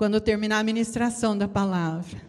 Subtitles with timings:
[0.00, 2.22] quando eu terminar a ministração da palavra,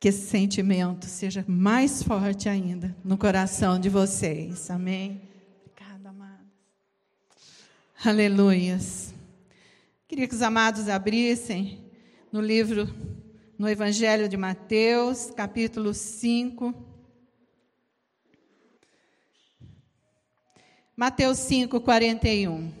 [0.00, 4.70] que esse sentimento seja mais forte ainda no coração de vocês.
[4.70, 5.20] Amém?
[5.60, 6.46] Obrigada, amados.
[8.02, 9.14] Aleluias.
[10.08, 11.84] Queria que os amados abrissem
[12.32, 12.88] no livro,
[13.58, 16.74] no Evangelho de Mateus, capítulo 5.
[20.96, 22.72] Mateus 5, 41.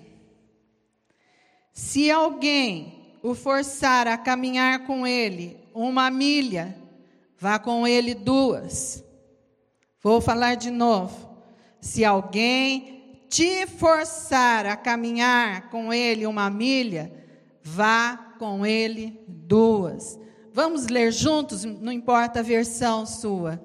[1.74, 2.93] Se alguém
[3.24, 6.76] o forçar a caminhar com ele uma milha,
[7.38, 9.02] vá com ele duas.
[10.02, 11.34] Vou falar de novo.
[11.80, 17.10] Se alguém te forçar a caminhar com ele uma milha,
[17.62, 20.18] vá com ele duas.
[20.52, 23.58] Vamos ler juntos, não importa a versão sua.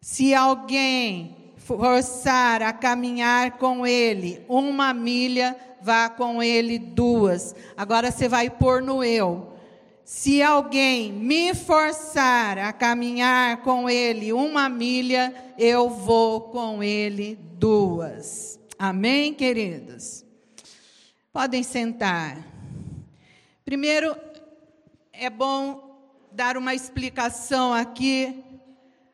[0.00, 1.33] Se alguém
[1.64, 7.54] forçar a caminhar com ele uma milha, vá com ele duas.
[7.74, 9.54] Agora você vai pôr no eu.
[10.04, 18.60] Se alguém me forçar a caminhar com ele uma milha, eu vou com ele duas.
[18.78, 20.22] Amém, queridos?
[21.32, 22.36] Podem sentar.
[23.64, 24.14] Primeiro,
[25.10, 25.98] é bom
[26.30, 28.44] dar uma explicação aqui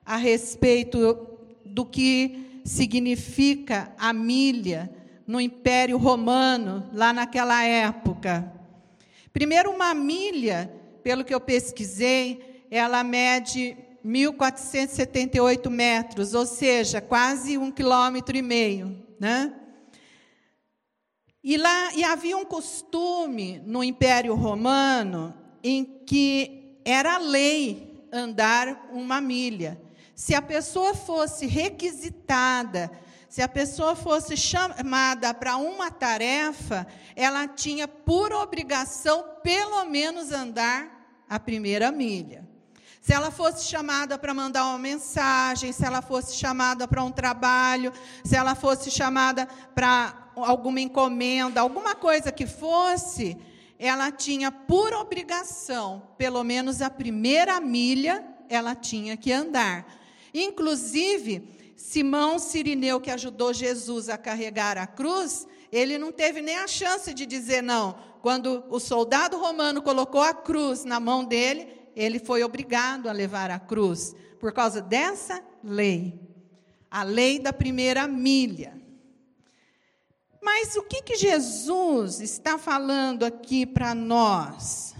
[0.04, 1.29] a respeito
[1.70, 4.90] do que significa a milha
[5.26, 8.52] no Império Romano, lá naquela época.
[9.32, 17.70] Primeiro, uma milha, pelo que eu pesquisei, ela mede 1.478 metros, ou seja, quase um
[17.70, 19.54] quilômetro e meio, né?
[21.42, 29.20] E lá e havia um costume no Império Romano em que era lei andar uma
[29.20, 29.80] milha.
[30.20, 32.90] Se a pessoa fosse requisitada,
[33.26, 41.24] se a pessoa fosse chamada para uma tarefa, ela tinha por obrigação, pelo menos, andar
[41.26, 42.46] a primeira milha.
[43.00, 47.90] Se ela fosse chamada para mandar uma mensagem, se ela fosse chamada para um trabalho,
[48.22, 53.38] se ela fosse chamada para alguma encomenda, alguma coisa que fosse,
[53.78, 59.98] ela tinha por obrigação, pelo menos a primeira milha, ela tinha que andar.
[60.32, 61.42] Inclusive,
[61.76, 67.12] Simão Sirineu, que ajudou Jesus a carregar a cruz, ele não teve nem a chance
[67.14, 67.98] de dizer não.
[68.20, 73.50] Quando o soldado romano colocou a cruz na mão dele, ele foi obrigado a levar
[73.50, 76.20] a cruz, por causa dessa lei.
[76.90, 78.80] A lei da primeira milha.
[80.42, 84.94] Mas o que, que Jesus está falando aqui para nós?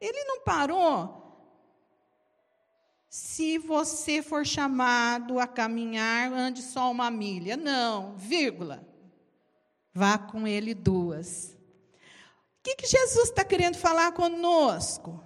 [0.00, 1.21] Ele não parou
[3.12, 7.58] se você for chamado a caminhar, ande só uma milha.
[7.58, 8.82] Não, vírgula.
[9.92, 11.54] Vá com ele duas.
[12.58, 15.22] O que, que Jesus está querendo falar conosco?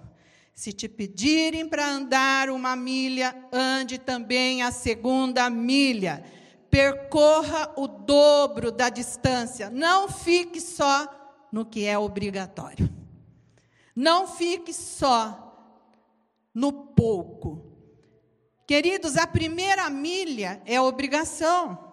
[0.53, 6.25] Se te pedirem para andar uma milha, ande também a segunda milha.
[6.69, 9.69] Percorra o dobro da distância.
[9.69, 11.07] Não fique só
[11.49, 12.93] no que é obrigatório.
[13.95, 15.45] Não fique só
[16.53, 17.66] no pouco.
[18.67, 21.87] Queridos, a primeira milha é obrigação.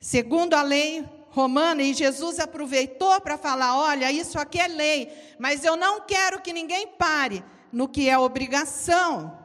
[0.00, 5.64] Segundo a lei romana, e Jesus aproveitou para falar: olha, isso aqui é lei, mas
[5.64, 9.40] eu não quero que ninguém pare no que é obrigação.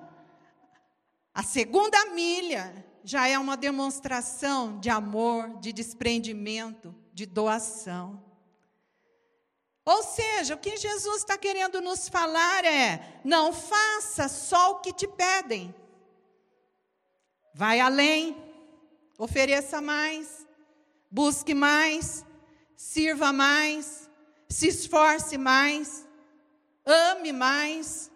[1.36, 8.29] A segunda milha já é uma demonstração de amor, de desprendimento, de doação.
[9.90, 14.94] Ou seja, o que Jesus está querendo nos falar é: não faça só o que
[14.94, 15.74] te pedem.
[17.56, 18.38] Vai além,
[19.18, 20.46] ofereça mais,
[21.10, 22.24] busque mais,
[22.76, 24.08] sirva mais,
[24.48, 26.06] se esforce mais,
[26.86, 28.12] ame mais.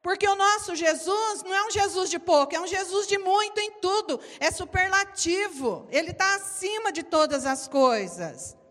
[0.00, 3.58] Porque o nosso Jesus não é um Jesus de pouco, é um Jesus de muito
[3.58, 8.61] em tudo, é superlativo, ele está acima de todas as coisas.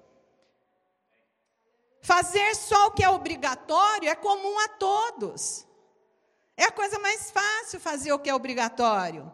[2.01, 5.68] Fazer só o que é obrigatório é comum a todos.
[6.57, 9.31] É a coisa mais fácil fazer o que é obrigatório.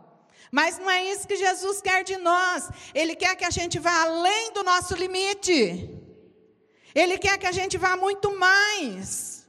[0.52, 2.69] Mas não é isso que Jesus quer de nós.
[2.94, 5.90] Ele quer que a gente vá além do nosso limite.
[6.96, 9.46] Ele quer que a gente vá muito mais.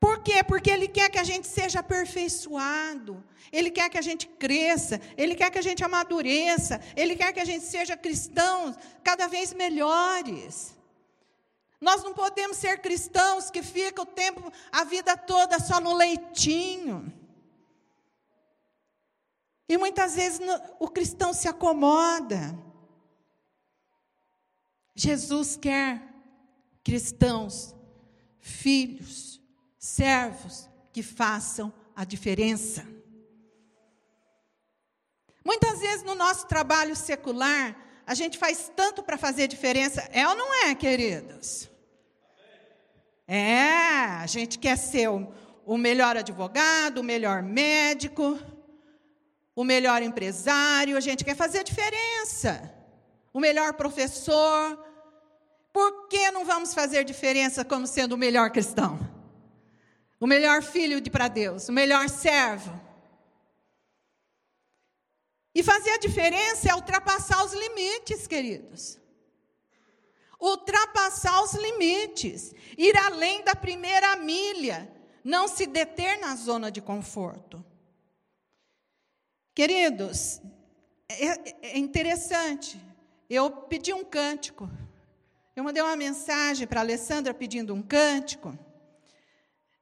[0.00, 0.42] Por quê?
[0.44, 3.22] Porque Ele quer que a gente seja aperfeiçoado.
[3.52, 5.00] Ele quer que a gente cresça.
[5.16, 6.80] Ele quer que a gente amadureça.
[6.96, 10.77] Ele quer que a gente seja cristãos cada vez melhores.
[11.80, 17.12] Nós não podemos ser cristãos que ficam o tempo, a vida toda só no leitinho.
[19.68, 20.40] E muitas vezes
[20.80, 22.58] o cristão se acomoda.
[24.94, 26.02] Jesus quer
[26.82, 27.74] cristãos,
[28.40, 29.40] filhos,
[29.78, 32.84] servos que façam a diferença.
[35.44, 37.76] Muitas vezes no nosso trabalho secular,
[38.08, 41.68] a gente faz tanto para fazer diferença, é ou não é, queridos?
[43.26, 43.60] É,
[44.22, 45.30] a gente quer ser o,
[45.66, 48.38] o melhor advogado, o melhor médico,
[49.54, 52.74] o melhor empresário, a gente quer fazer diferença.
[53.30, 54.82] O melhor professor.
[55.70, 58.98] Por que não vamos fazer diferença como sendo o melhor cristão?
[60.18, 62.72] O melhor filho de para Deus, o melhor servo.
[65.58, 68.96] E fazer a diferença é ultrapassar os limites, queridos.
[70.40, 74.88] Ultrapassar os limites, ir além da primeira milha,
[75.24, 77.64] não se deter na zona de conforto.
[79.52, 80.40] Queridos,
[81.08, 82.80] é, é interessante.
[83.28, 84.70] Eu pedi um cântico.
[85.56, 88.56] Eu mandei uma mensagem para a Alessandra pedindo um cântico.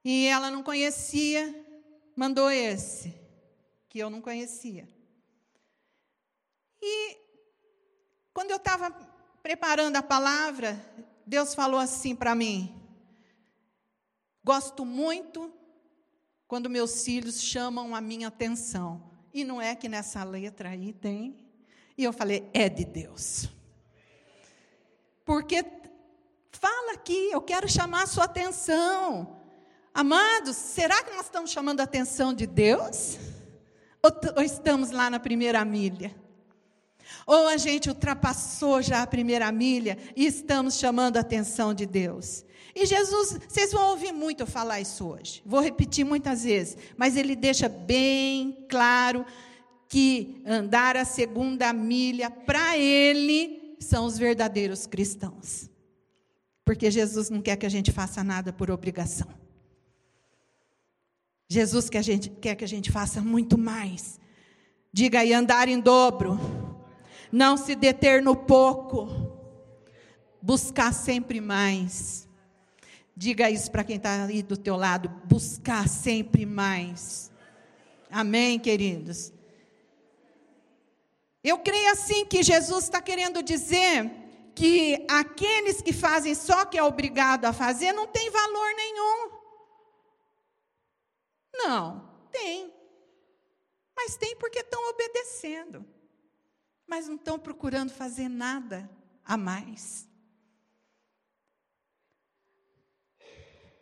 [0.02, 1.54] E ela não conhecia,
[2.16, 3.14] mandou esse,
[3.90, 4.95] que eu não conhecia.
[6.88, 7.18] E
[8.32, 8.92] quando eu estava
[9.42, 10.80] preparando a palavra,
[11.26, 12.80] Deus falou assim para mim:
[14.44, 15.52] Gosto muito
[16.46, 19.02] quando meus filhos chamam a minha atenção.
[19.34, 21.44] E não é que nessa letra aí tem.
[21.98, 23.48] E eu falei: É de Deus.
[25.24, 25.64] Porque
[26.52, 29.42] fala aqui, eu quero chamar a sua atenção.
[29.92, 33.18] Amados, será que nós estamos chamando a atenção de Deus?
[34.00, 36.14] Ou, ou estamos lá na primeira milha?
[37.26, 42.44] Ou a gente ultrapassou já a primeira milha e estamos chamando a atenção de Deus.
[42.74, 45.42] E Jesus, vocês vão ouvir muito eu falar isso hoje.
[45.46, 49.24] Vou repetir muitas vezes, mas ele deixa bem claro
[49.88, 55.70] que andar a segunda milha para ele são os verdadeiros cristãos.
[56.64, 59.28] Porque Jesus não quer que a gente faça nada por obrigação.
[61.48, 64.18] Jesus quer, gente, quer que a gente faça muito mais.
[64.92, 66.38] Diga aí, andar em dobro
[67.32, 69.08] não se deter no pouco,
[70.40, 72.28] buscar sempre mais.
[73.16, 77.30] Diga isso para quem está aí do teu lado, buscar sempre mais.
[78.10, 79.32] Amém, queridos?
[81.42, 84.10] Eu creio assim que Jesus está querendo dizer
[84.54, 89.30] que aqueles que fazem só que é obrigado a fazer não tem valor nenhum.
[91.54, 92.72] Não, tem.
[93.94, 95.95] Mas tem porque estão obedecendo
[96.86, 98.88] mas não estão procurando fazer nada
[99.24, 100.08] a mais.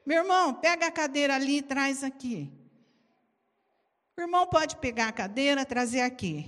[0.07, 2.51] Meu irmão, pega a cadeira ali e traz aqui.
[4.17, 6.47] O irmão pode pegar a cadeira, trazer aqui.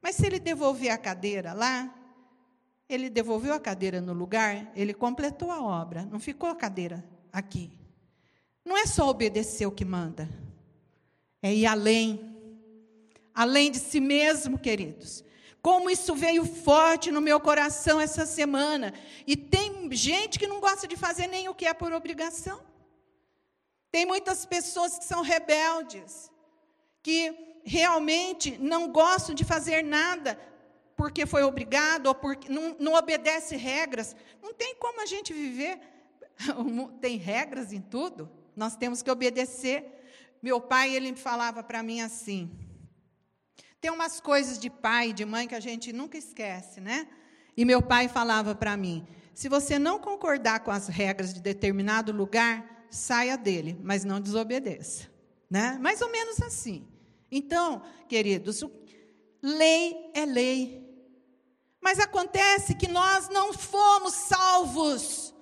[0.00, 1.92] Mas se ele devolver a cadeira lá,
[2.88, 7.72] ele devolveu a cadeira no lugar, ele completou a obra, não ficou a cadeira aqui.
[8.64, 10.28] Não é só obedecer o que manda,
[11.42, 12.34] é ir além.
[13.34, 15.22] Além de si mesmo, queridos.
[15.66, 18.94] Como isso veio forte no meu coração essa semana.
[19.26, 22.60] E tem gente que não gosta de fazer nem o que é por obrigação.
[23.90, 26.30] Tem muitas pessoas que são rebeldes,
[27.02, 30.38] que realmente não gostam de fazer nada
[30.94, 34.14] porque foi obrigado ou porque não, não obedece regras.
[34.40, 35.80] Não tem como a gente viver.
[37.00, 38.30] Tem regras em tudo.
[38.54, 39.84] Nós temos que obedecer.
[40.40, 42.56] Meu pai, ele falava para mim assim:
[43.86, 47.06] tem umas coisas de pai e de mãe que a gente nunca esquece, né?
[47.56, 52.10] E meu pai falava para mim: se você não concordar com as regras de determinado
[52.10, 55.08] lugar, saia dele, mas não desobedeça.
[55.48, 55.78] Né?
[55.80, 56.84] Mais ou menos assim.
[57.30, 58.64] Então, queridos,
[59.40, 60.84] lei é lei.
[61.80, 65.32] Mas acontece que nós não fomos salvos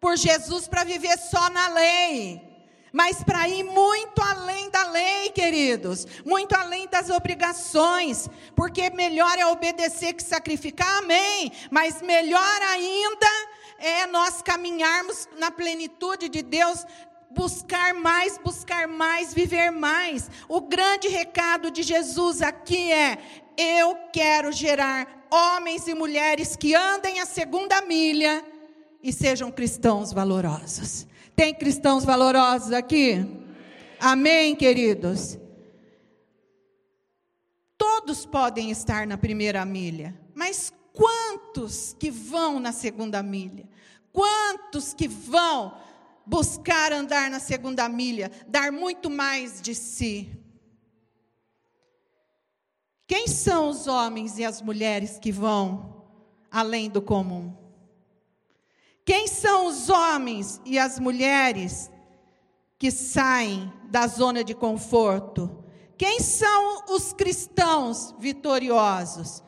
[0.00, 2.49] por Jesus para viver só na lei
[2.92, 9.46] mas para ir muito além da lei, queridos, muito além das obrigações, porque melhor é
[9.46, 13.26] obedecer que sacrificar, amém, mas melhor ainda
[13.78, 16.84] é nós caminharmos na plenitude de Deus,
[17.30, 20.30] buscar mais, buscar mais, viver mais.
[20.48, 23.18] O grande recado de Jesus aqui é:
[23.56, 28.44] eu quero gerar homens e mulheres que andem a segunda milha
[29.02, 31.06] e sejam cristãos valorosos.
[31.40, 33.24] Tem cristãos valorosos aqui?
[33.98, 35.38] Amém, queridos?
[37.78, 43.66] Todos podem estar na primeira milha, mas quantos que vão na segunda milha?
[44.12, 45.74] Quantos que vão
[46.26, 50.30] buscar andar na segunda milha, dar muito mais de si?
[53.06, 56.04] Quem são os homens e as mulheres que vão
[56.50, 57.59] além do comum?
[59.04, 61.90] Quem são os homens e as mulheres
[62.78, 65.64] que saem da zona de conforto?
[65.96, 69.42] Quem são os cristãos vitoriosos?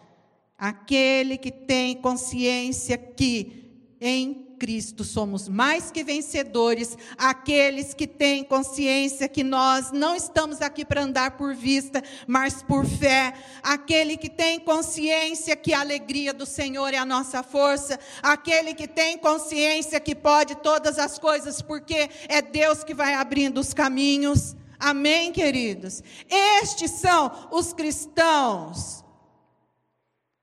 [0.58, 9.28] Aquele que tem consciência que em Cristo somos mais que vencedores, aqueles que têm consciência
[9.28, 14.60] que nós não estamos aqui para andar por vista, mas por fé, aquele que tem
[14.60, 20.14] consciência que a alegria do Senhor é a nossa força, aquele que tem consciência que
[20.14, 24.54] pode todas as coisas, porque é Deus que vai abrindo os caminhos.
[24.78, 26.04] Amém, queridos?
[26.30, 29.04] Estes são os cristãos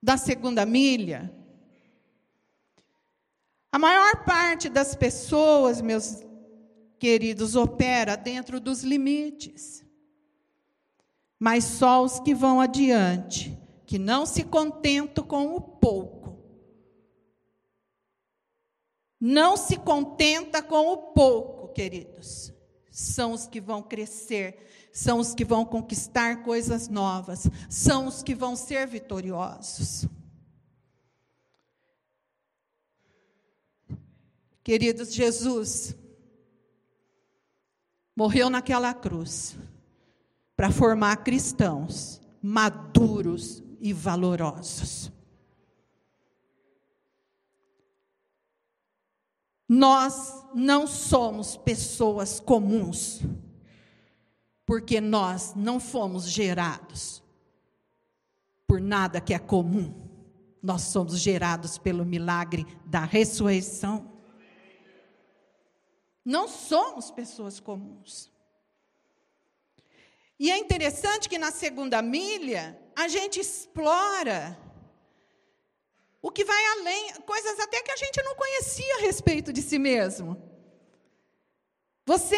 [0.03, 1.38] da segunda milha.
[3.71, 6.23] A maior parte das pessoas, meus
[6.97, 9.85] queridos, opera dentro dos limites.
[11.39, 16.37] Mas só os que vão adiante, que não se contentam com o pouco.
[19.19, 22.51] Não se contenta com o pouco, queridos.
[22.89, 28.33] São os que vão crescer, são os que vão conquistar coisas novas, são os que
[28.33, 30.07] vão ser vitoriosos.
[34.69, 35.95] Queridos, Jesus
[38.15, 39.57] morreu naquela cruz
[40.55, 45.11] para formar cristãos maduros e valorosos.
[49.67, 53.23] Nós não somos pessoas comuns,
[54.67, 57.23] porque nós não fomos gerados
[58.67, 59.91] por nada que é comum.
[60.61, 64.18] Nós somos gerados pelo milagre da ressurreição.
[66.23, 68.31] Não somos pessoas comuns.
[70.39, 74.57] E é interessante que na segunda milha a gente explora
[76.21, 79.79] o que vai além, coisas até que a gente não conhecia a respeito de si
[79.79, 80.41] mesmo.
[82.05, 82.37] Você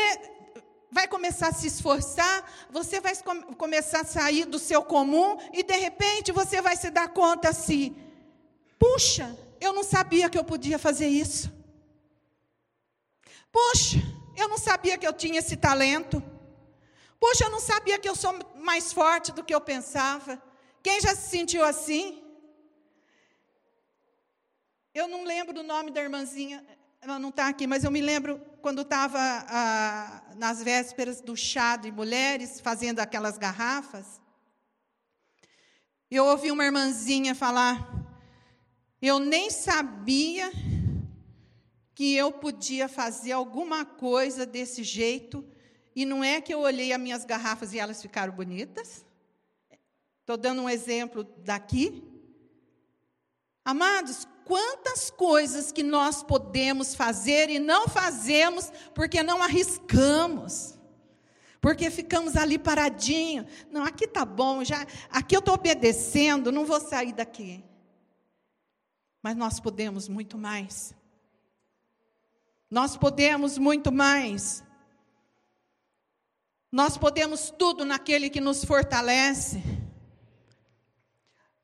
[0.92, 3.14] vai começar a se esforçar, você vai
[3.58, 7.96] começar a sair do seu comum e de repente você vai se dar conta assim:
[8.78, 11.52] puxa, eu não sabia que eu podia fazer isso.
[13.52, 13.98] Poxa,
[14.36, 16.24] eu não sabia que eu tinha esse talento.
[17.20, 20.42] Poxa, eu não sabia que eu sou mais forte do que eu pensava.
[20.82, 22.24] Quem já se sentiu assim?
[24.94, 26.66] Eu não lembro do nome da irmãzinha,
[27.02, 31.76] ela não está aqui, mas eu me lembro quando estava ah, nas vésperas do chá
[31.76, 34.20] de mulheres, fazendo aquelas garrafas.
[36.10, 37.90] Eu ouvi uma irmãzinha falar,
[39.02, 40.52] eu nem sabia
[42.02, 45.46] que eu podia fazer alguma coisa desse jeito,
[45.96, 49.06] e não é que eu olhei as minhas garrafas e elas ficaram bonitas.
[50.22, 52.04] Estou dando um exemplo daqui.
[53.64, 60.80] Amados, quantas coisas que nós podemos fazer e não fazemos porque não arriscamos.
[61.62, 63.46] Porque ficamos ali paradinho.
[63.70, 67.64] Não, aqui tá bom, já, aqui eu estou obedecendo, não vou sair daqui.
[69.22, 71.00] Mas nós podemos muito mais.
[72.72, 74.64] Nós podemos muito mais.
[76.72, 79.62] Nós podemos tudo naquele que nos fortalece.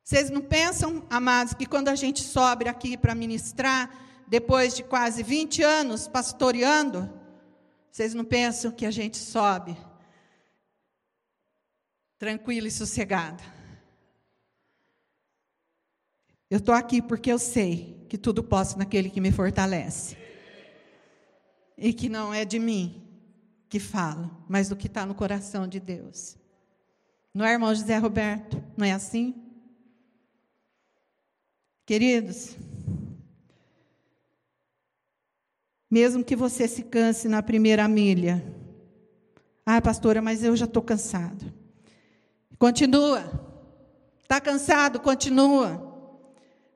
[0.04, 3.90] Vocês não pensam, amados, que quando a gente sobe aqui para ministrar,
[4.26, 7.10] depois de quase 20 anos pastoreando,
[7.90, 9.74] vocês não pensam que a gente sobe
[12.18, 13.42] tranquilo e sossegado?
[16.50, 20.27] Eu estou aqui porque eu sei que tudo posso naquele que me fortalece
[21.78, 23.02] e que não é de mim
[23.68, 26.36] que fala, mas do que está no coração de Deus.
[27.32, 28.62] Não é, irmão José Roberto?
[28.76, 29.34] Não é assim?
[31.86, 32.56] Queridos,
[35.90, 38.44] mesmo que você se canse na primeira milha,
[39.64, 41.52] ah, pastora, mas eu já estou cansado.
[42.58, 43.22] Continua.
[44.22, 44.98] Está cansado?
[44.98, 45.86] Continua.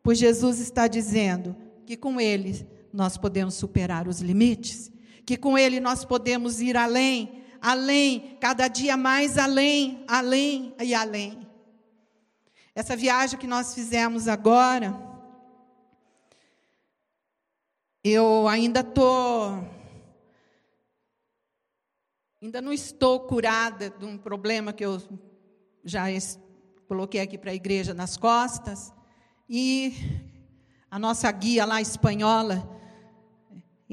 [0.03, 1.57] Pois Jesus está dizendo
[1.87, 4.92] que com Ele nós podemos superar os limites
[5.25, 11.47] que com Ele nós podemos ir além, além, cada dia mais além, além e além.
[12.75, 14.99] Essa viagem que nós fizemos agora,
[18.03, 19.65] eu ainda estou.
[22.41, 25.01] Ainda não estou curada de um problema que eu
[25.85, 26.07] já
[26.89, 28.93] coloquei aqui para a igreja nas costas.
[29.49, 29.95] E
[30.91, 32.69] a nossa guia lá espanhola,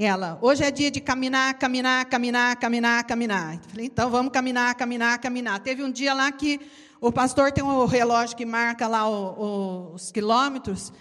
[0.06, 3.56] ela, hoje é dia de caminhar, caminhar, caminhar, caminhar, caminhar.
[3.56, 5.60] Eu falei, então vamos caminhar, caminhar, caminhar.
[5.60, 6.60] Teve um dia lá que
[7.02, 10.94] o pastor tem um relógio que marca lá os quilômetros.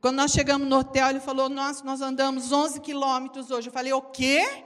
[0.00, 3.68] Quando nós chegamos no hotel, ele falou: Nossa, nós andamos 11 quilômetros hoje.
[3.68, 4.64] Eu falei: O quê?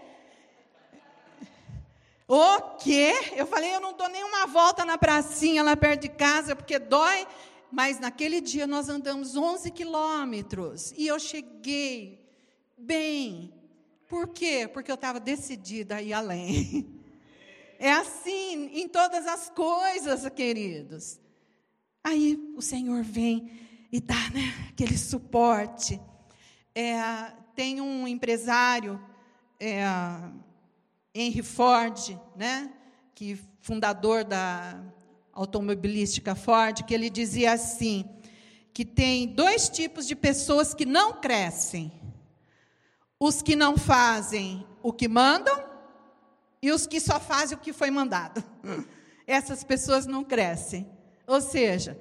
[2.28, 3.32] O quê?
[3.36, 7.26] Eu falei: Eu não dou nenhuma volta na pracinha lá perto de casa, porque dói.
[7.70, 10.92] Mas naquele dia nós andamos 11 quilômetros.
[10.96, 12.22] E eu cheguei
[12.76, 13.53] bem.
[14.14, 14.70] Por quê?
[14.72, 16.86] Porque eu estava decidida a ir além.
[17.76, 21.18] É assim em todas as coisas, queridos.
[22.04, 23.50] Aí o Senhor vem
[23.90, 26.00] e dá né, aquele suporte.
[26.72, 29.04] É, tem um empresário,
[29.58, 29.82] é,
[31.12, 32.72] Henry Ford, né,
[33.16, 34.80] que fundador da
[35.32, 38.08] automobilística Ford, que ele dizia assim,
[38.72, 42.03] que tem dois tipos de pessoas que não crescem.
[43.18, 45.64] Os que não fazem o que mandam
[46.60, 48.42] e os que só fazem o que foi mandado.
[49.26, 50.86] Essas pessoas não crescem.
[51.26, 51.98] Ou seja,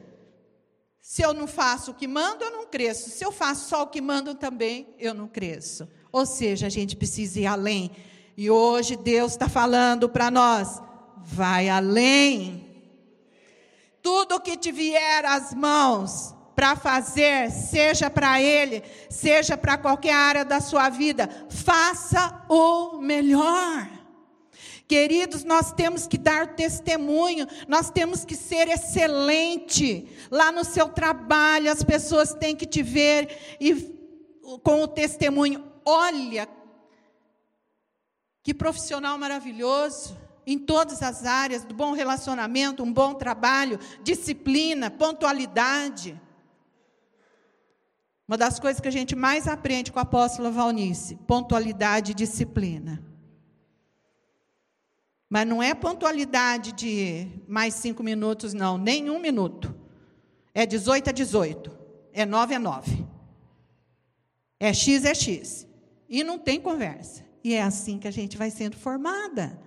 [1.01, 3.10] se eu não faço o que mando, eu não cresço.
[3.10, 5.88] Se eu faço só o que mando também, eu não cresço.
[6.12, 7.91] Ou seja, a gente precisa ir além.
[8.36, 10.82] E hoje Deus está falando para nós:
[11.17, 12.70] vai além.
[14.01, 20.45] Tudo que te vier às mãos para fazer, seja para Ele, seja para qualquer área
[20.45, 23.89] da sua vida, faça o melhor.
[24.88, 30.07] Queridos, nós temos que dar testemunho, nós temos que ser excelente.
[30.29, 33.74] Lá no seu trabalho, as pessoas têm que te ver e
[34.62, 36.48] com o testemunho, olha
[38.43, 46.19] que profissional maravilhoso em todas as áreas, do bom relacionamento, um bom trabalho, disciplina, pontualidade.
[48.27, 53.03] Uma das coisas que a gente mais aprende com a apóstola Valnice, pontualidade e disciplina.
[55.30, 59.75] Mas não é pontualidade de mais cinco minutos, não, nem um minuto.
[60.53, 61.77] É 18 a 18.
[62.13, 63.06] É 9 a 9.
[64.60, 65.68] É X é X.
[66.08, 67.25] E não tem conversa.
[67.44, 69.60] E é assim que a gente vai sendo formada.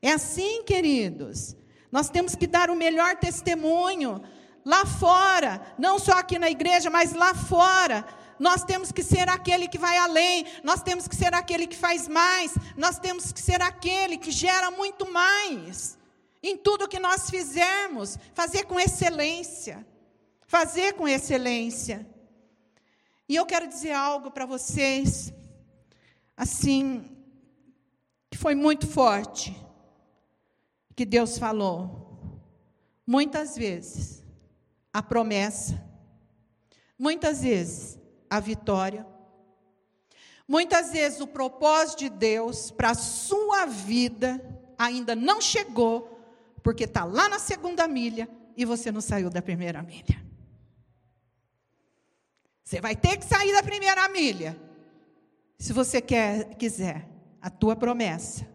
[0.00, 1.54] É assim, queridos.
[1.92, 4.22] Nós temos que dar o melhor testemunho
[4.66, 8.04] lá fora, não só aqui na igreja, mas lá fora
[8.36, 12.08] nós temos que ser aquele que vai além, nós temos que ser aquele que faz
[12.08, 15.96] mais, nós temos que ser aquele que gera muito mais.
[16.42, 19.86] Em tudo que nós fizermos, fazer com excelência.
[20.46, 22.06] Fazer com excelência.
[23.28, 25.32] E eu quero dizer algo para vocês,
[26.36, 27.04] assim,
[28.30, 29.56] que foi muito forte,
[30.94, 32.42] que Deus falou.
[33.06, 34.25] Muitas vezes,
[34.96, 35.78] a promessa,
[36.98, 37.98] muitas vezes,
[38.30, 39.06] a vitória.
[40.48, 44.42] Muitas vezes o propósito de Deus para a sua vida
[44.78, 46.18] ainda não chegou,
[46.62, 50.24] porque está lá na segunda milha e você não saiu da primeira milha.
[52.64, 54.58] Você vai ter que sair da primeira milha.
[55.58, 57.06] Se você quer, quiser
[57.42, 58.48] a tua promessa.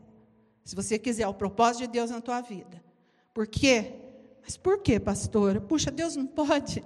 [0.65, 2.83] Se você quiser o propósito de Deus na tua vida.
[3.31, 4.10] Por quê?
[4.41, 5.61] Mas por quê, pastora?
[5.61, 6.83] Puxa, Deus não pode.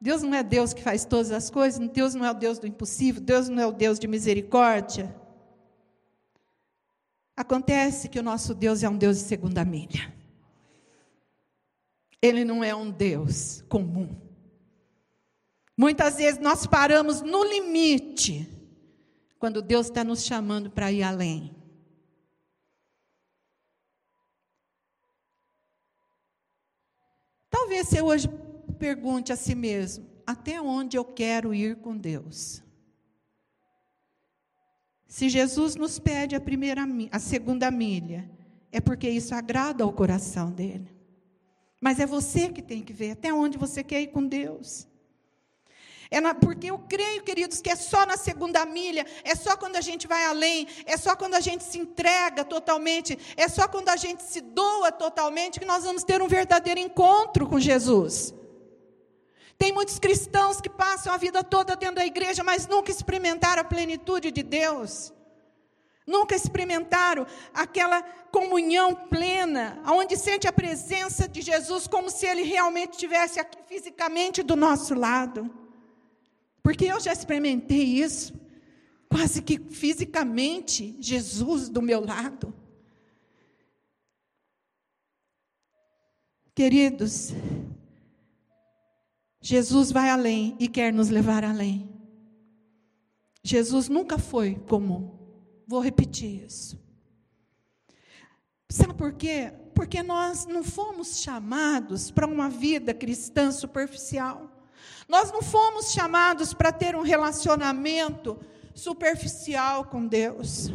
[0.00, 2.66] Deus não é Deus que faz todas as coisas, Deus não é o Deus do
[2.66, 5.14] impossível, Deus não é o Deus de misericórdia.
[7.36, 10.12] Acontece que o nosso Deus é um Deus de segunda milha.
[12.20, 14.08] Ele não é um Deus comum.
[15.76, 18.48] Muitas vezes nós paramos no limite,
[19.38, 21.61] quando Deus está nos chamando para ir além.
[27.62, 28.28] Talvez você hoje
[28.76, 32.60] pergunte a si mesmo: até onde eu quero ir com Deus?
[35.06, 38.28] Se Jesus nos pede a primeira, a segunda milha,
[38.72, 40.90] é porque isso agrada ao coração dele.
[41.80, 44.88] Mas é você que tem que ver até onde você quer ir com Deus.
[46.12, 49.76] É na, porque eu creio, queridos, que é só na segunda milha, é só quando
[49.76, 53.88] a gente vai além, é só quando a gente se entrega totalmente, é só quando
[53.88, 58.34] a gente se doa totalmente que nós vamos ter um verdadeiro encontro com Jesus.
[59.56, 63.64] Tem muitos cristãos que passam a vida toda dentro da igreja, mas nunca experimentaram a
[63.64, 65.14] plenitude de Deus.
[66.06, 72.92] Nunca experimentaram aquela comunhão plena, onde sente a presença de Jesus como se ele realmente
[72.92, 75.61] estivesse aqui fisicamente do nosso lado.
[76.62, 78.34] Porque eu já experimentei isso,
[79.08, 82.54] quase que fisicamente, Jesus do meu lado.
[86.54, 87.32] Queridos,
[89.40, 91.90] Jesus vai além e quer nos levar além.
[93.42, 95.18] Jesus nunca foi comum.
[95.66, 96.80] Vou repetir isso.
[98.70, 99.52] Sabe por quê?
[99.74, 104.51] Porque nós não fomos chamados para uma vida cristã superficial.
[105.12, 108.40] Nós não fomos chamados para ter um relacionamento
[108.74, 110.72] superficial com Deus.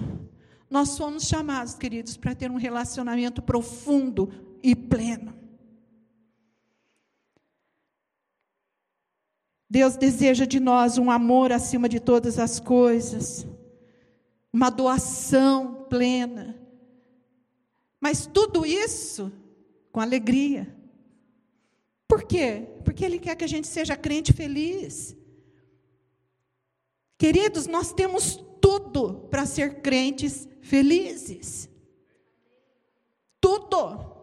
[0.69, 5.34] Nós fomos chamados, queridos, para ter um relacionamento profundo e pleno.
[9.67, 13.43] Deus deseja de nós um amor acima de todas as coisas,
[14.54, 16.56] uma doação plena.
[18.00, 19.32] Mas tudo isso
[19.91, 20.76] com alegria.
[22.08, 22.67] Por quê?
[22.84, 25.15] Porque Ele quer que a gente seja crente feliz.
[27.17, 31.70] Queridos, nós temos tudo para ser crentes felizes.
[33.41, 34.15] Tudo.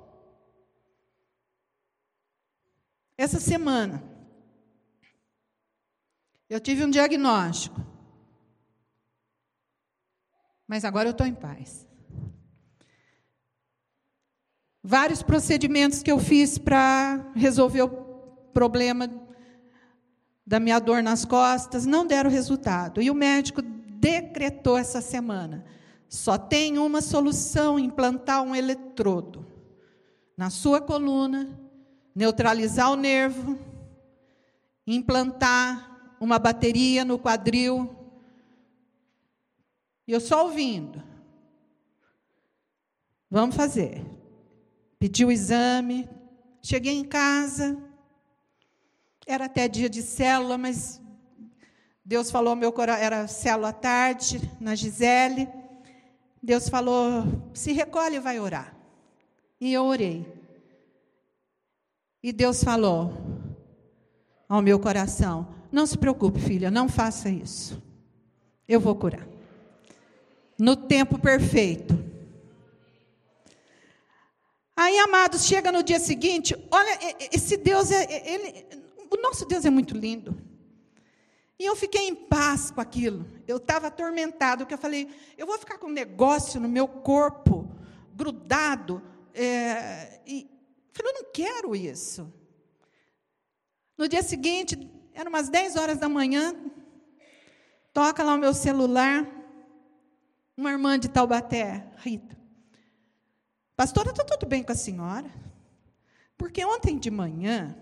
[3.16, 4.02] Essa semana,
[6.48, 7.80] eu tive um diagnóstico.
[10.66, 11.86] Mas agora eu estou em paz.
[14.86, 17.88] Vários procedimentos que eu fiz para resolver o
[18.52, 19.08] problema
[20.46, 23.00] da minha dor nas costas não deram resultado.
[23.00, 25.64] E o médico decretou essa semana:
[26.06, 29.46] só tem uma solução: implantar um eletrodo
[30.36, 31.58] na sua coluna,
[32.14, 33.58] neutralizar o nervo,
[34.86, 37.88] implantar uma bateria no quadril.
[40.06, 41.02] E eu só ouvindo.
[43.30, 44.04] Vamos fazer.
[45.04, 46.08] Pedi o exame,
[46.62, 47.76] cheguei em casa,
[49.26, 50.98] era até dia de célula, mas
[52.02, 55.46] Deus falou meu coração, era célula à tarde, na Gisele.
[56.42, 58.74] Deus falou: se recolhe e vai orar.
[59.60, 60.26] E eu orei.
[62.22, 63.12] E Deus falou
[64.48, 67.78] ao meu coração: não se preocupe, filha, não faça isso.
[68.66, 69.28] Eu vou curar.
[70.58, 72.13] No tempo perfeito.
[74.76, 76.98] Aí, amados, chega no dia seguinte, olha,
[77.32, 78.66] esse Deus, é, ele,
[79.10, 80.36] o nosso Deus é muito lindo.
[81.56, 83.24] E eu fiquei em paz com aquilo.
[83.46, 85.08] Eu estava atormentado, porque eu falei,
[85.38, 87.68] eu vou ficar com um negócio no meu corpo,
[88.12, 89.00] grudado.
[89.32, 90.50] É, e
[90.92, 92.32] falei, eu não quero isso.
[93.96, 96.52] No dia seguinte, eram umas 10 horas da manhã,
[97.92, 99.24] toca lá o meu celular,
[100.56, 102.43] uma irmã de Taubaté, Rita.
[103.76, 105.28] Pastora, está tudo bem com a senhora?
[106.38, 107.76] Porque ontem de manhã,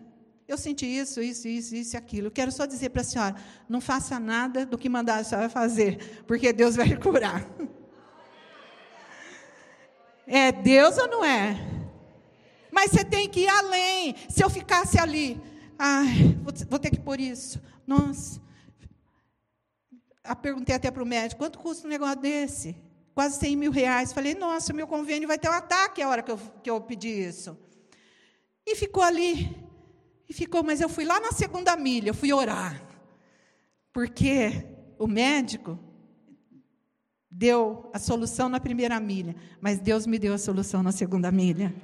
[0.48, 2.28] eu senti isso, isso, isso, isso e aquilo.
[2.28, 3.36] Eu quero só dizer para a senhora:
[3.68, 7.46] não faça nada do que mandar a senhora fazer, porque Deus vai curar.
[10.26, 11.56] É Deus ou não é?
[12.70, 14.14] Mas você tem que ir além.
[14.30, 15.38] Se eu ficasse ali,
[15.78, 16.38] ai,
[16.70, 17.60] vou, ter que pôr isso.
[17.86, 18.40] Nossa.
[20.24, 22.74] Eu perguntei até para o médico: quanto custa um negócio desse?
[23.14, 24.12] Quase 100 mil reais.
[24.12, 27.08] Falei: nossa, meu convênio vai ter um ataque a hora que eu, que eu pedi
[27.08, 27.56] isso.
[28.66, 29.54] E ficou ali.
[30.28, 32.82] E ficou, mas eu fui lá na segunda milha, eu fui orar.
[33.92, 34.66] Porque
[34.98, 35.78] o médico
[37.30, 41.74] deu a solução na primeira milha, mas Deus me deu a solução na segunda milha.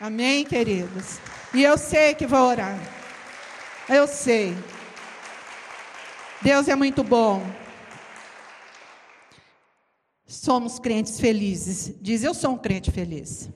[0.00, 1.18] Amém, queridos?
[1.52, 2.78] E eu sei que vou orar.
[3.88, 4.56] Eu sei.
[6.42, 7.42] Deus é muito bom.
[10.30, 11.92] Somos crentes felizes.
[12.00, 13.50] Diz, eu sou um crente feliz.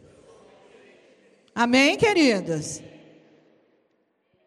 [1.55, 2.83] Amém, queridos?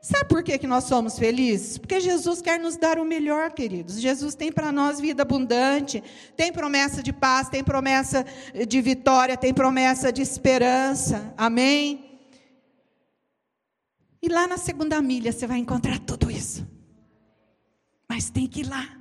[0.02, 1.78] Sabe por que, que nós somos felizes?
[1.78, 4.02] Porque Jesus quer nos dar o melhor, queridos.
[4.02, 6.04] Jesus tem para nós vida abundante,
[6.36, 8.26] tem promessa de paz, tem promessa
[8.68, 11.34] de vitória, tem promessa de esperança.
[11.38, 12.20] Amém?
[14.22, 16.68] E lá na segunda milha você vai encontrar tudo isso.
[18.10, 18.98] Mas tem que ir lá.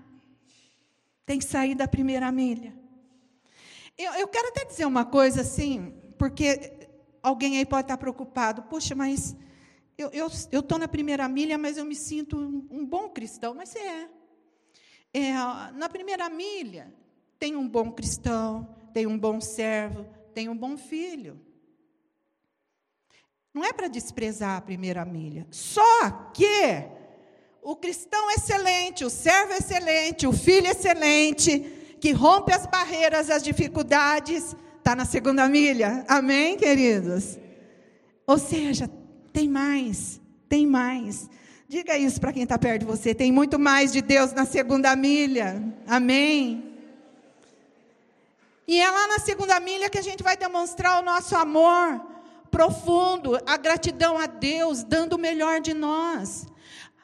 [1.25, 2.86] Tem que sair da primeira milha.
[3.99, 6.73] Eu, eu quero até dizer uma coisa assim, porque
[7.23, 8.63] alguém aí pode estar preocupado.
[8.65, 9.35] Puxa, mas
[9.97, 13.55] eu estou na primeira milha, mas eu me sinto um, um bom cristão.
[13.55, 14.09] Mas é.
[15.15, 15.33] é.
[15.75, 16.93] Na primeira milha,
[17.39, 20.05] tem um bom cristão, tem um bom servo,
[20.35, 21.41] tem um bom filho.
[23.55, 25.47] Não é para desprezar a primeira milha.
[25.51, 26.85] Só que
[27.63, 31.61] o cristão excelente, o servo excelente, o filho excelente,
[32.01, 36.05] que rompe as barreiras, as dificuldades, está na segunda milha.
[36.09, 37.39] Amém, queridos?
[38.27, 38.91] Ou seja,
[39.33, 41.29] tem mais, tem mais.
[41.69, 43.15] Diga isso para quem está perto de você.
[43.15, 45.63] Tem muito mais de Deus na segunda milha.
[45.87, 46.67] Amém.
[48.69, 52.01] E é lá na segunda milha que a gente vai demonstrar o nosso amor
[52.51, 56.47] profundo, a gratidão a Deus, dando o melhor de nós.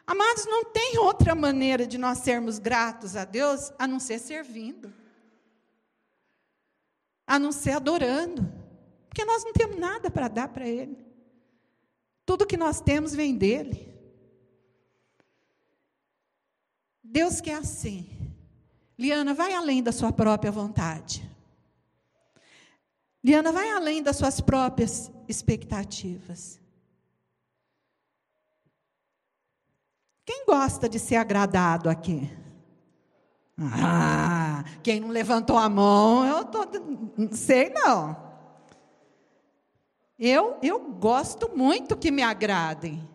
[0.06, 4.92] Amados, não tem outra maneira de nós sermos gratos a Deus a não ser servindo,
[7.26, 8.52] a não ser adorando,
[9.08, 11.06] porque nós não temos nada para dar para Ele.
[12.24, 13.92] Tudo que nós temos vem dele.
[17.02, 18.08] Deus quer assim.
[18.98, 21.28] Liana, vai além da sua própria vontade.
[23.24, 26.61] Liana, vai além das suas próprias expectativas.
[30.24, 32.30] Quem gosta de ser agradado aqui?
[33.58, 36.66] Ah, quem não levantou a mão, eu tô,
[37.16, 38.16] não sei não.
[40.18, 43.08] Eu, eu gosto muito que me agradem.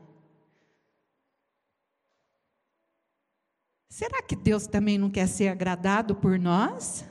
[3.90, 7.04] Será que Deus também não quer ser agradado por nós?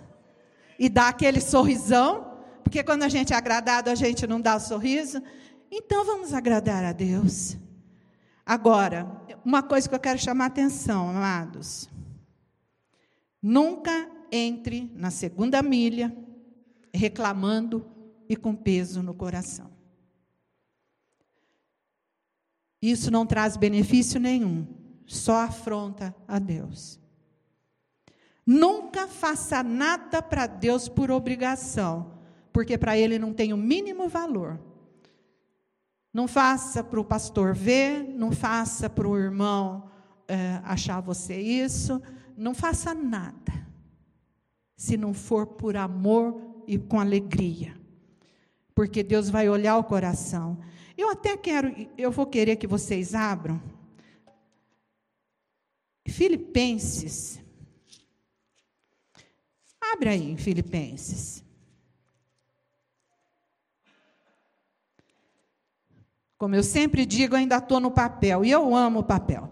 [0.78, 2.38] E dar aquele sorrisão?
[2.62, 5.20] Porque quando a gente é agradado, a gente não dá o sorriso.
[5.70, 7.56] Então vamos agradar a Deus.
[8.46, 9.04] Agora,
[9.44, 11.90] uma coisa que eu quero chamar a atenção, amados.
[13.42, 16.16] Nunca entre na segunda milha
[16.94, 17.84] reclamando
[18.28, 19.70] e com peso no coração.
[22.80, 24.64] Isso não traz benefício nenhum,
[25.06, 27.00] só afronta a Deus.
[28.46, 32.20] Nunca faça nada para Deus por obrigação,
[32.52, 34.60] porque para Ele não tem o mínimo valor.
[36.16, 39.90] Não faça para o pastor ver, não faça para o irmão
[40.26, 42.00] é, achar você isso,
[42.34, 43.52] não faça nada,
[44.74, 47.78] se não for por amor e com alegria,
[48.74, 50.58] porque Deus vai olhar o coração.
[50.96, 53.60] Eu até quero, eu vou querer que vocês abram.
[56.08, 57.38] Filipenses.
[59.92, 61.44] Abre aí em Filipenses.
[66.38, 69.48] Como eu sempre digo, ainda estou no papel, e eu amo o papel.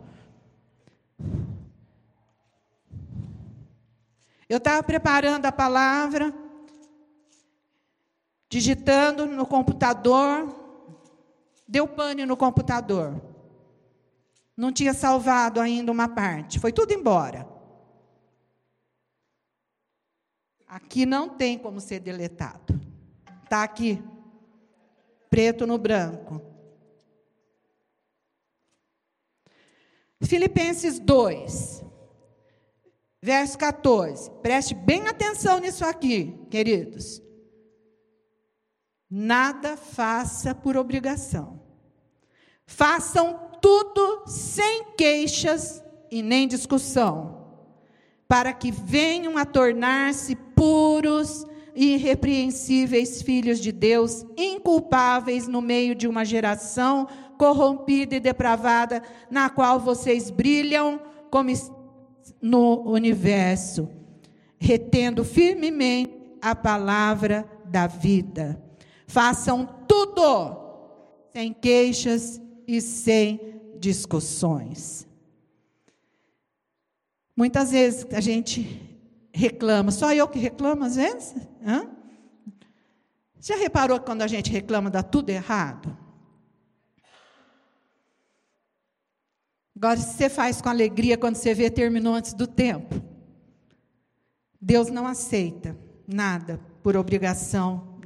[4.49, 6.35] Eu estava preparando a palavra,
[8.51, 10.55] digitando no computador,
[11.67, 13.21] deu pane no computador.
[14.57, 17.49] Não tinha salvado ainda uma parte, foi tudo embora.
[20.69, 22.79] Aqui não tem como ser deletado.
[23.43, 24.03] Está aqui,
[25.31, 26.54] preto no branco.
[30.23, 31.85] Filipenses 2,
[33.23, 34.31] verso 14.
[34.43, 37.23] Preste bem atenção nisso aqui, queridos.
[39.11, 41.61] Nada faça por obrigação.
[42.67, 47.59] Façam tudo sem queixas e nem discussão,
[48.27, 56.25] para que venham a tornar-se puros irrepreensíveis filhos de Deus, inculpáveis no meio de uma
[56.25, 61.51] geração corrompida e depravada, na qual vocês brilham como
[62.41, 63.89] no universo,
[64.59, 68.63] retendo firmemente a palavra da vida.
[69.07, 70.57] Façam tudo
[71.33, 73.41] sem queixas e sem
[73.79, 75.07] discussões.
[77.37, 78.94] Muitas vezes a gente
[79.35, 81.35] reclama, só eu que reclamo às vezes?
[81.67, 81.91] Hã?
[83.41, 85.95] Já reparou que quando a gente reclama dá tudo errado?
[89.77, 93.03] Agora, se você faz com alegria quando você vê terminou antes do tempo,
[94.61, 97.99] Deus não aceita nada por obrigação.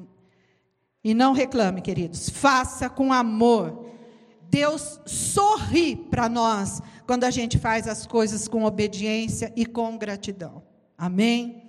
[1.05, 3.87] E não reclame, queridos, faça com amor.
[4.51, 10.67] Deus sorri para nós quando a gente faz as coisas com obediência e com gratidão.
[10.98, 11.62] Amém?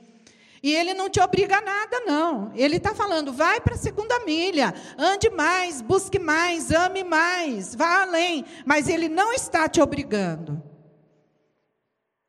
[0.62, 2.52] E ele não te obriga a nada, não.
[2.56, 8.02] Ele está falando, vai para a segunda milha, ande mais, busque mais, ame mais, vá
[8.02, 8.44] além.
[8.66, 10.62] Mas ele não está te obrigando.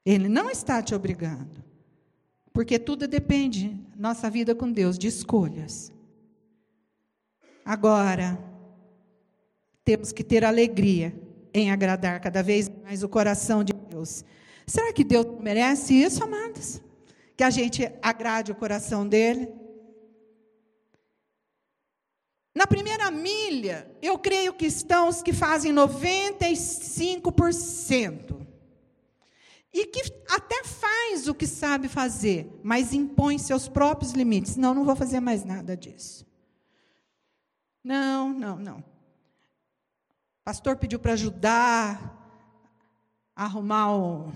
[0.05, 1.65] Ele não está te obrigando.
[2.53, 5.93] Porque tudo depende, nossa vida com Deus, de escolhas.
[7.65, 8.39] Agora,
[9.85, 11.15] temos que ter alegria
[11.53, 14.25] em agradar cada vez mais o coração de Deus.
[14.67, 16.81] Será que Deus merece isso, amados?
[17.41, 19.51] Que a gente agrade o coração dele.
[22.55, 28.47] Na primeira milha, eu creio que estão os que fazem 95%.
[29.73, 34.57] E que até faz o que sabe fazer, mas impõe seus próprios limites.
[34.57, 36.27] Não, não vou fazer mais nada disso.
[37.83, 38.81] Não, não, não.
[38.81, 38.85] O
[40.45, 42.19] pastor pediu para ajudar
[43.35, 44.31] a arrumar o,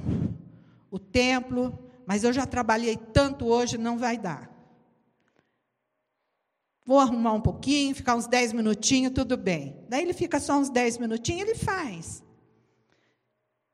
[0.91, 4.51] o templo mas eu já trabalhei tanto hoje, não vai dar.
[6.87, 9.83] Vou arrumar um pouquinho, ficar uns 10 minutinhos, tudo bem.
[9.89, 12.23] Daí ele fica só uns 10 minutinhos, ele faz.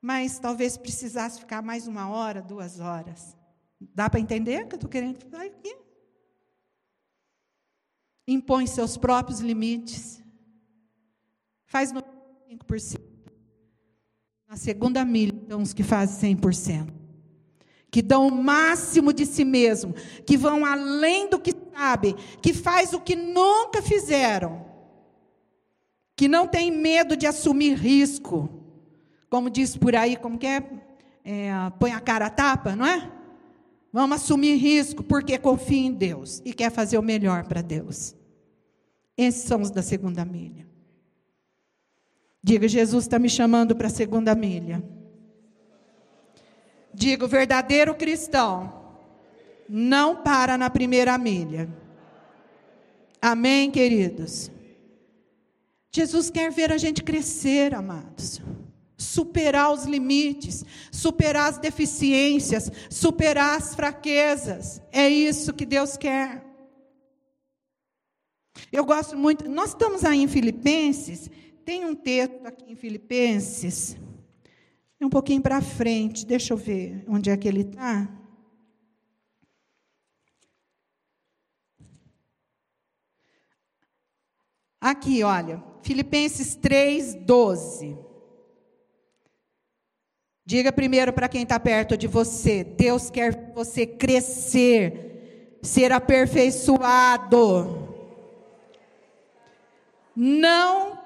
[0.01, 3.37] Mas talvez precisasse ficar mais uma hora, duas horas.
[3.81, 5.77] Dá para entender o que eu estou querendo falar aqui?
[8.29, 10.23] Impõe seus próprios limites.
[11.66, 13.01] Faz 95%.
[14.47, 17.00] Na segunda milha, então, os que fazem 100%.
[17.90, 22.92] Que dão o máximo de si mesmo, que vão além do que sabem, que faz
[22.92, 24.64] o que nunca fizeram,
[26.14, 28.48] que não tem medo de assumir risco,
[29.29, 30.62] como diz por aí, como que é,
[31.24, 33.11] é põe a cara a tapa, não é?
[33.92, 38.14] Vamos assumir risco porque confia em Deus e quer fazer o melhor para Deus.
[39.16, 40.68] Esses são os da segunda milha.
[42.42, 44.83] Diga, Jesus está me chamando para a segunda milha.
[46.92, 48.81] Diga, o verdadeiro cristão
[49.70, 51.68] não para na primeira milha.
[53.22, 54.50] Amém, queridos?
[55.92, 58.40] Jesus quer ver a gente crescer, amados.
[58.96, 64.83] Superar os limites, superar as deficiências, superar as fraquezas.
[64.90, 66.44] É isso que Deus quer.
[68.72, 69.48] Eu gosto muito.
[69.48, 71.31] Nós estamos aí em Filipenses.
[71.64, 73.96] Tem um texto aqui em Filipenses.
[75.01, 76.27] É um pouquinho para frente.
[76.27, 78.09] Deixa eu ver onde é que ele está.
[84.81, 87.99] Aqui, olha, Filipenses 3, 12.
[90.45, 97.89] Diga primeiro para quem está perto de você: Deus quer você crescer, ser aperfeiçoado.
[100.17, 100.99] Não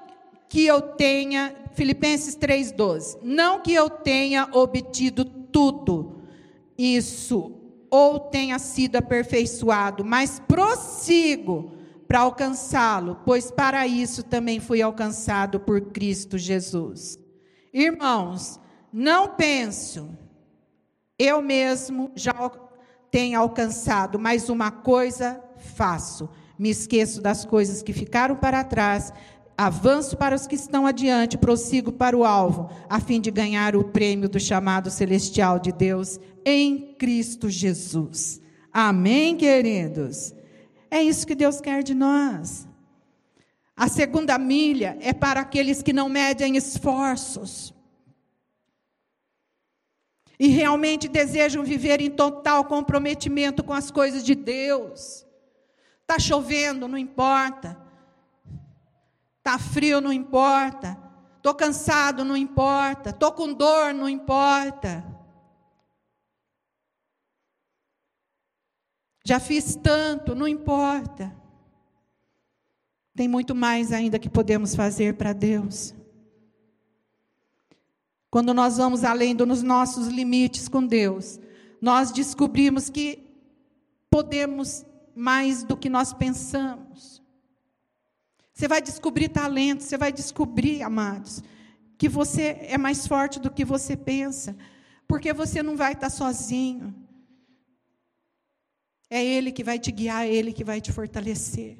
[0.49, 6.21] que eu tenha, Filipenses 3,12, não que eu tenha obtido tudo
[6.77, 7.53] isso,
[7.89, 11.71] ou tenha sido aperfeiçoado, mas prossigo
[12.07, 17.17] para alcançá-lo, pois para isso também fui alcançado por Cristo Jesus.
[17.73, 18.59] Irmãos,
[18.91, 20.09] não penso,
[21.17, 22.33] eu mesmo já
[23.11, 29.11] tenho alcançado, mas uma coisa faço: me esqueço das coisas que ficaram para trás,
[29.57, 33.85] avanço para os que estão adiante, prossigo para o alvo, a fim de ganhar o
[33.85, 38.41] prêmio do chamado celestial de Deus em Cristo Jesus.
[38.71, 40.33] Amém, queridos?
[40.91, 42.67] É isso que Deus quer de nós.
[43.75, 47.73] A segunda milha é para aqueles que não medem esforços.
[50.37, 55.25] E realmente desejam viver em total comprometimento com as coisas de Deus.
[56.01, 57.84] Está chovendo, não importa.
[59.45, 60.97] Está frio, não importa.
[61.37, 63.11] Estou cansado, não importa.
[63.11, 65.05] Estou com dor, não importa.
[69.23, 71.31] Já fiz tanto, não importa.
[73.15, 75.93] Tem muito mais ainda que podemos fazer para Deus.
[78.31, 81.39] Quando nós vamos além dos nossos limites com Deus,
[81.79, 83.23] nós descobrimos que
[84.09, 84.83] podemos
[85.15, 87.14] mais do que nós pensamos.
[88.55, 91.43] Você vai descobrir talento, você vai descobrir, amados,
[91.97, 94.55] que você é mais forte do que você pensa,
[95.05, 96.95] porque você não vai estar sozinho.
[99.09, 101.77] É Ele que vai te guiar, é Ele que vai te fortalecer.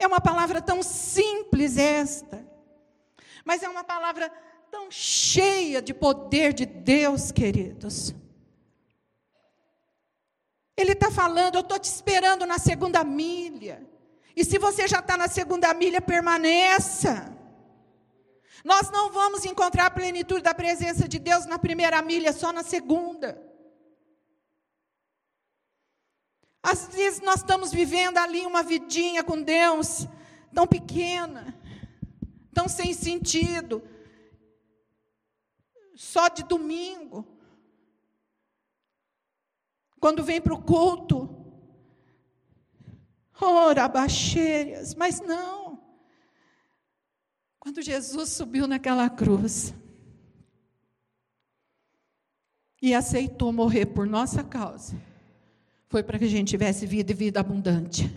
[0.00, 2.44] É uma palavra tão simples esta,
[3.44, 4.28] mas é uma palavra
[4.68, 8.12] tão cheia de poder de Deus, queridos.
[10.76, 13.89] Ele está falando, eu estou te esperando na segunda milha.
[14.40, 17.30] E se você já está na segunda milha, permaneça.
[18.64, 22.62] Nós não vamos encontrar a plenitude da presença de Deus na primeira milha, só na
[22.62, 23.38] segunda.
[26.62, 30.06] Às vezes nós estamos vivendo ali uma vidinha com Deus,
[30.54, 31.54] tão pequena,
[32.54, 33.86] tão sem sentido,
[35.94, 37.26] só de domingo.
[40.00, 41.39] Quando vem para o culto,
[43.40, 45.78] ora, baixeiras, mas não.
[47.58, 49.74] Quando Jesus subiu naquela cruz
[52.80, 54.96] e aceitou morrer por nossa causa,
[55.88, 58.10] foi para que a gente tivesse vida e vida abundante.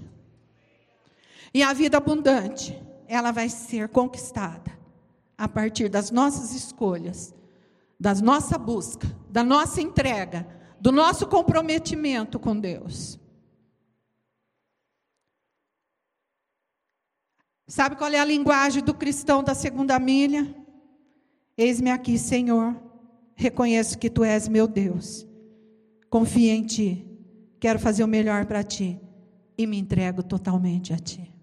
[1.53, 4.71] E a vida abundante, ela vai ser conquistada
[5.37, 7.33] a partir das nossas escolhas,
[7.99, 10.47] da nossa busca, da nossa entrega,
[10.79, 13.19] do nosso comprometimento com Deus.
[17.73, 20.47] Sabe qual é a linguagem do cristão da segunda milha?
[21.57, 22.79] Eis-me aqui, Senhor.
[23.33, 25.25] Reconheço que tu és meu Deus.
[26.07, 27.03] Confio em ti
[27.59, 28.99] quero fazer o melhor para ti
[29.57, 31.33] e me entrego totalmente a ti.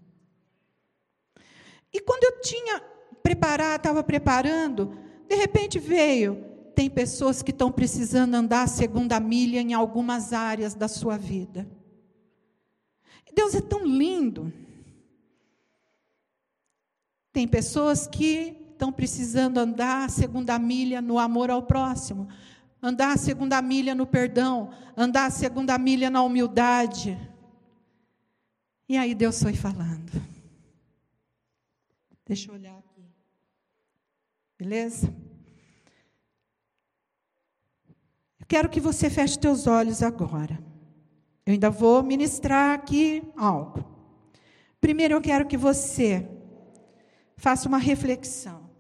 [1.93, 2.81] E quando eu tinha
[3.25, 4.97] preparado, estava preparando,
[5.29, 6.45] de repente veio.
[6.77, 11.69] Tem pessoas que estão precisando andar a segunda milha em algumas áreas da sua vida.
[13.35, 14.53] Deus é tão lindo.
[17.33, 22.29] Tem pessoas que estão precisando andar a segunda milha no amor ao próximo.
[22.83, 27.19] andar a segunda milha no perdão, andar a segunda milha na humildade.
[28.89, 30.11] E aí Deus foi falando.
[32.27, 33.05] Deixa eu olhar aqui.
[34.59, 35.15] Beleza?
[38.39, 40.59] Eu quero que você feche teus olhos agora.
[41.45, 43.85] Eu ainda vou ministrar aqui algo.
[44.81, 46.27] Primeiro eu quero que você
[47.41, 48.71] faça uma reflexão.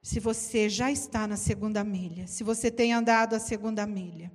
[0.00, 4.32] Se você já está na segunda milha, se você tem andado a segunda milha.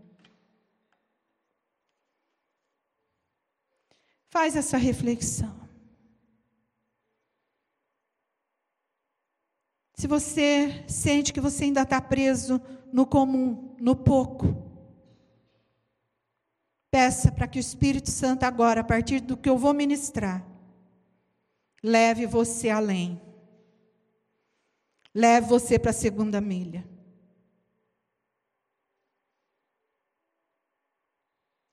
[4.29, 5.55] Faz essa reflexão.
[9.93, 14.53] Se você sente que você ainda está preso no comum, no pouco,
[16.91, 20.54] peça para que o Espírito Santo agora, a partir do que eu vou ministrar,
[21.85, 23.21] leve você além.
[25.13, 26.83] Leve você para a segunda milha.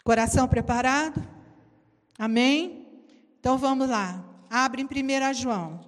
[0.05, 1.27] Coração preparado?
[2.19, 3.05] Amém?
[3.41, 4.23] Então vamos lá.
[4.51, 5.81] Abre em 1 João.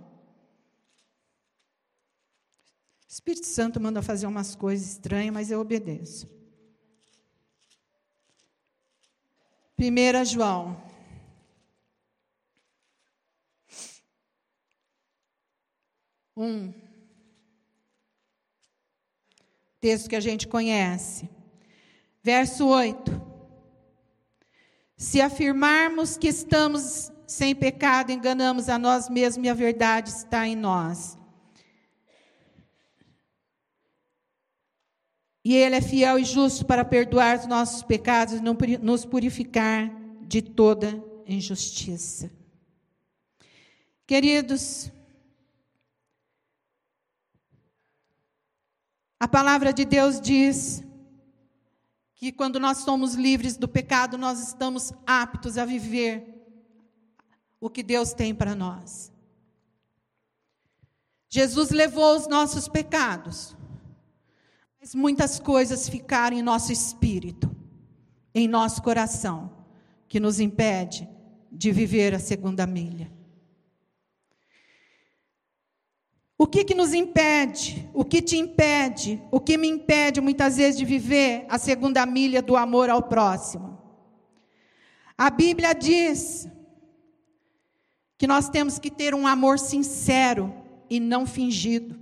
[3.02, 6.28] O Espírito Santo manda fazer umas coisas estranhas, mas eu obedeço.
[9.78, 10.93] 1 João.
[16.36, 16.72] Um.
[19.80, 21.28] Texto que a gente conhece.
[22.22, 23.34] Verso 8.
[24.96, 30.56] Se afirmarmos que estamos sem pecado, enganamos a nós mesmos e a verdade está em
[30.56, 31.18] nós.
[35.44, 39.90] E Ele é fiel e justo para perdoar os nossos pecados e nos purificar
[40.22, 42.30] de toda injustiça.
[44.06, 44.90] Queridos,
[49.24, 50.84] a palavra de Deus diz
[52.14, 56.44] que quando nós somos livres do pecado, nós estamos aptos a viver
[57.58, 59.10] o que Deus tem para nós.
[61.30, 63.56] Jesus levou os nossos pecados,
[64.78, 67.50] mas muitas coisas ficaram em nosso espírito,
[68.34, 69.50] em nosso coração,
[70.06, 71.08] que nos impede
[71.50, 73.10] de viver a segunda milha.
[76.36, 77.88] O que, que nos impede?
[77.94, 79.22] O que te impede?
[79.30, 83.78] O que me impede muitas vezes de viver a segunda milha do amor ao próximo?
[85.16, 86.48] A Bíblia diz
[88.18, 90.52] que nós temos que ter um amor sincero
[90.90, 92.00] e não fingido.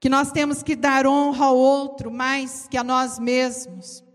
[0.00, 4.05] Que nós temos que dar honra ao outro mais que a nós mesmos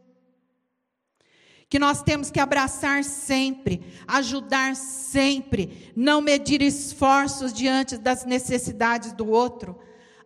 [1.72, 9.30] que nós temos que abraçar sempre, ajudar sempre, não medir esforços diante das necessidades do
[9.30, 9.80] outro,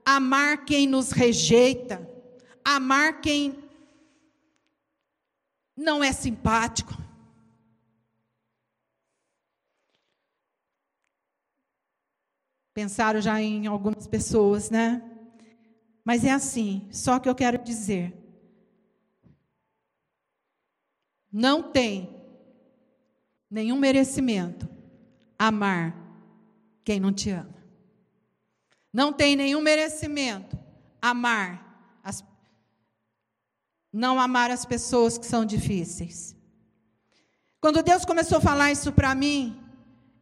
[0.03, 2.09] amar quem nos rejeita,
[2.63, 3.63] amar quem
[5.77, 6.97] não é simpático.
[12.73, 14.99] Pensaram já em algumas pessoas, né?
[16.03, 18.24] Mas é assim, só que eu quero dizer
[21.37, 22.15] não tem
[23.51, 24.69] nenhum merecimento
[25.37, 25.93] amar
[26.81, 27.53] quem não te ama.
[28.93, 30.57] Não tem nenhum merecimento
[31.01, 32.23] amar as,
[33.91, 36.33] não amar as pessoas que são difíceis.
[37.59, 39.61] Quando Deus começou a falar isso para mim,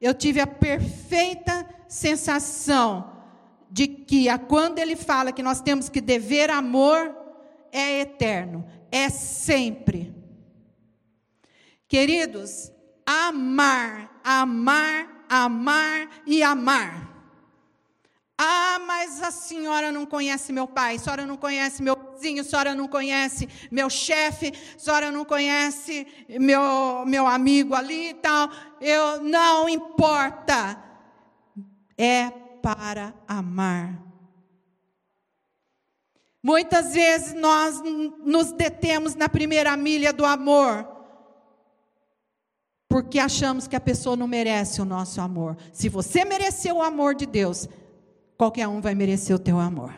[0.01, 3.21] eu tive a perfeita sensação
[3.69, 7.15] de que a, quando Ele fala que nós temos que dever amor,
[7.71, 10.22] é eterno, é sempre.
[11.93, 12.71] Queridos,
[13.05, 17.07] amar, amar, amar e amar.
[18.35, 22.43] Ah, mas a senhora não conhece meu pai, a senhora não conhece meu vizinho, a
[22.43, 28.49] senhora não conhece meu chefe, a senhora não conhece meu, meu amigo ali e tal.
[28.81, 30.83] Eu não importa.
[31.95, 32.31] É
[32.63, 34.01] para amar.
[36.41, 37.83] Muitas vezes nós
[38.25, 40.92] nos detemos na primeira milha do amor
[42.93, 45.57] porque achamos que a pessoa não merece o nosso amor.
[45.71, 47.67] Se você mereceu o amor de Deus,
[48.37, 49.91] qualquer um vai merecer o teu amor,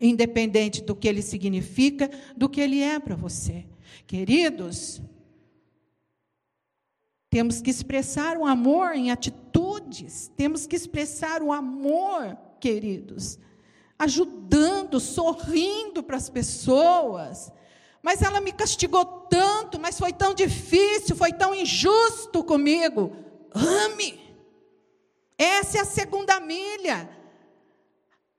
[0.00, 3.64] independente do que ele significa, do que ele é para você.
[4.08, 5.00] Queridos,
[7.30, 13.38] temos que expressar o amor em atitudes, temos que expressar o amor, queridos,
[13.96, 17.52] ajudando, sorrindo para as pessoas,
[18.02, 23.16] mas ela me castigou tanto, mas foi tão difícil, foi tão injusto comigo.
[23.54, 24.20] Ame.
[25.38, 27.08] Essa é a segunda milha.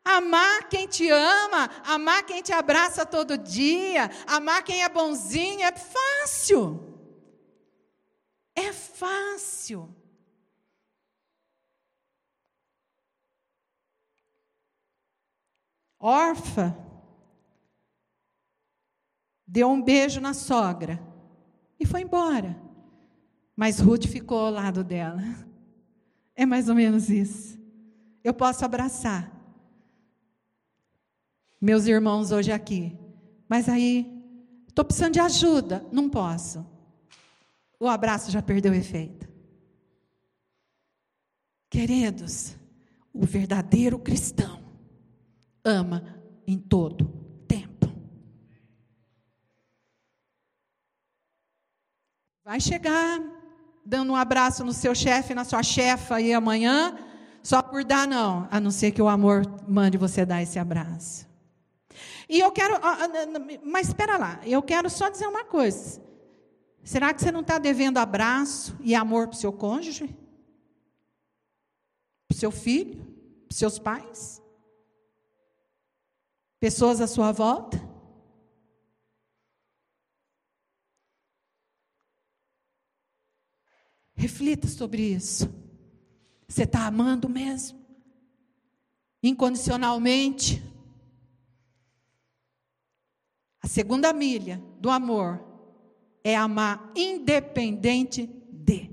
[0.04, 5.72] Amar quem te ama, amar quem te abraça todo dia, amar quem é bonzinho, é
[5.72, 6.94] fácil.
[8.54, 9.96] É fácil.
[15.98, 16.93] Orfa
[19.54, 21.00] deu um beijo na sogra
[21.80, 22.60] e foi embora.
[23.56, 25.22] Mas Ruth ficou ao lado dela.
[26.36, 27.62] É mais ou menos isso.
[28.24, 29.32] Eu posso abraçar
[31.62, 32.98] meus irmãos hoje aqui,
[33.48, 34.20] mas aí
[34.68, 36.66] estou precisando de ajuda, não posso.
[37.80, 39.30] O abraço já perdeu efeito.
[41.70, 42.58] Queridos,
[43.14, 44.60] o verdadeiro cristão
[45.64, 47.23] ama em todo
[52.44, 53.22] Vai chegar
[53.86, 56.98] dando um abraço no seu chefe, na sua chefa aí amanhã,
[57.42, 61.28] só por dar não, a não ser que o amor mande você dar esse abraço.
[62.28, 62.76] E eu quero,
[63.64, 66.02] mas espera lá, eu quero só dizer uma coisa.
[66.84, 70.08] Será que você não está devendo abraço e amor para o seu cônjuge?
[72.28, 73.06] Para o seu filho?
[73.48, 74.42] Para os seus pais?
[76.60, 77.93] Pessoas à sua volta?
[84.24, 85.54] Reflita sobre isso.
[86.48, 87.78] Você está amando mesmo?
[89.22, 90.64] Incondicionalmente?
[93.62, 95.44] A segunda milha do amor
[96.24, 98.90] é amar independente de.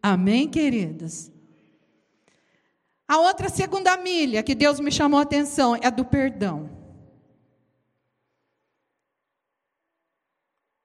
[0.00, 1.32] Amém, queridas?
[3.08, 6.70] A outra segunda milha que Deus me chamou a atenção é do perdão.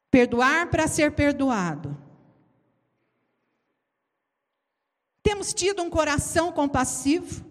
[0.09, 2.09] Perdoar para ser perdoado.
[5.30, 7.45] Temos tido um coração compassivo,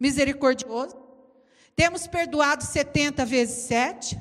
[0.00, 0.96] misericordioso.
[1.76, 4.20] Temos perdoado 70 vezes 7.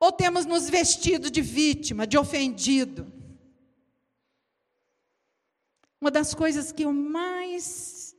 [0.00, 3.12] Ou temos nos vestido de vítima, de ofendido?
[6.00, 8.16] Uma das coisas que mais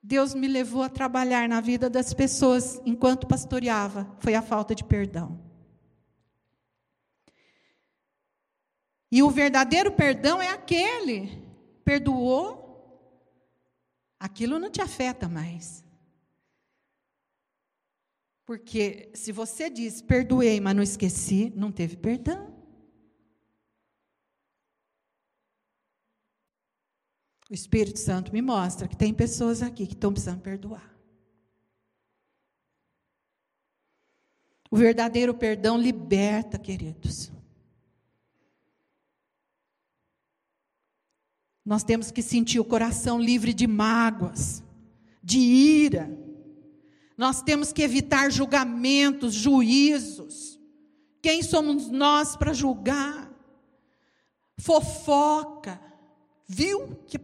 [0.00, 4.84] Deus me levou a trabalhar na vida das pessoas enquanto pastoreava foi a falta de
[4.84, 5.45] perdão.
[9.16, 11.42] E o verdadeiro perdão é aquele
[11.82, 12.46] perdoou,
[14.20, 15.82] aquilo não te afeta mais.
[18.44, 22.54] Porque se você diz perdoei, mas não esqueci, não teve perdão.
[27.48, 30.94] O Espírito Santo me mostra que tem pessoas aqui que estão precisando perdoar.
[34.70, 37.34] O verdadeiro perdão liberta, queridos.
[41.66, 44.62] Nós temos que sentir o coração livre de mágoas,
[45.22, 46.08] de ira,
[47.16, 50.60] nós temos que evitar julgamentos, juízos.
[51.22, 53.32] Quem somos nós para julgar?
[54.58, 55.80] Fofoca.
[56.46, 57.18] Viu que,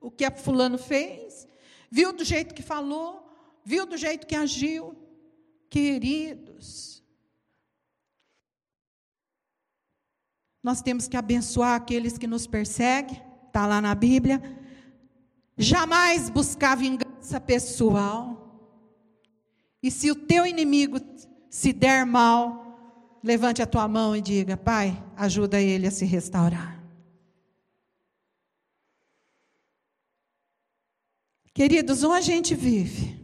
[0.00, 1.46] o que a fulano fez?
[1.90, 3.30] Viu do jeito que falou?
[3.64, 4.96] Viu do jeito que agiu?
[5.68, 7.04] Queridos,
[10.62, 13.22] nós temos que abençoar aqueles que nos perseguem,
[13.58, 14.40] está lá na Bíblia.
[15.56, 18.62] Jamais buscar vingança pessoal.
[19.82, 20.98] E se o teu inimigo
[21.50, 26.78] se der mal, levante a tua mão e diga: Pai, ajuda ele a se restaurar.
[31.52, 33.20] Queridos, ou a gente vive,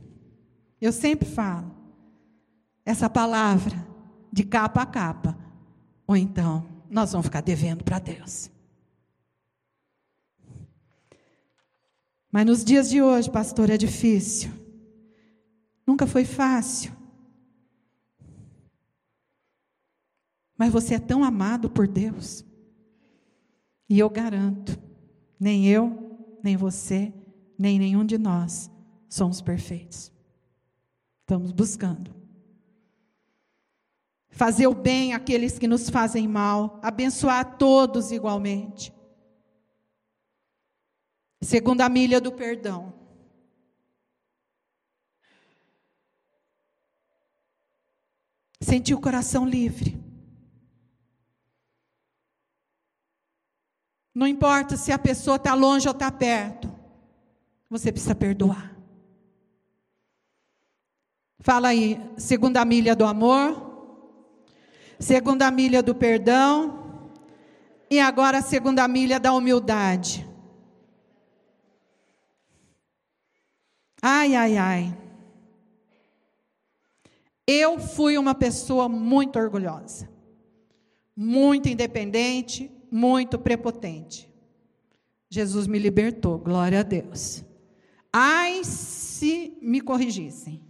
[0.80, 1.72] eu sempre falo,
[2.85, 3.87] essa palavra
[4.32, 5.39] de capa a capa,
[6.05, 8.51] ou então nós vamos ficar devendo para Deus.
[12.35, 14.51] Mas nos dias de hoje, pastor, é difícil.
[15.87, 16.93] Nunca foi fácil.
[20.59, 22.45] Mas você é tão amado por Deus.
[23.89, 24.76] E eu garanto,
[25.39, 27.14] nem eu, nem você,
[27.57, 28.68] nem nenhum de nós
[29.09, 30.11] somos perfeitos.
[31.20, 32.12] Estamos buscando.
[34.28, 38.93] Fazer o bem àqueles que nos fazem mal, abençoar todos igualmente.
[41.45, 42.93] Segunda milha do perdão.
[48.61, 50.03] sentir o coração livre.
[54.15, 56.73] Não importa se a pessoa está longe ou está perto,
[57.69, 58.75] você precisa perdoar.
[61.41, 64.09] Fala aí, segunda milha do amor,
[64.99, 67.03] segunda milha do perdão,
[67.91, 70.34] e agora a segunda milha da humildade.
[74.07, 74.99] Ai, ai, ai.
[77.47, 80.11] Eu fui uma pessoa muito orgulhosa,
[81.17, 84.29] muito independente, muito prepotente.
[85.31, 87.43] Jesus me libertou, glória a Deus.
[88.13, 90.63] Ai, se me corrigissem.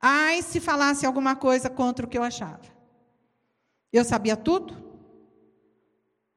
[0.00, 2.62] Ai, se falasse alguma coisa contra o que eu achava.
[3.92, 4.74] Eu sabia tudo?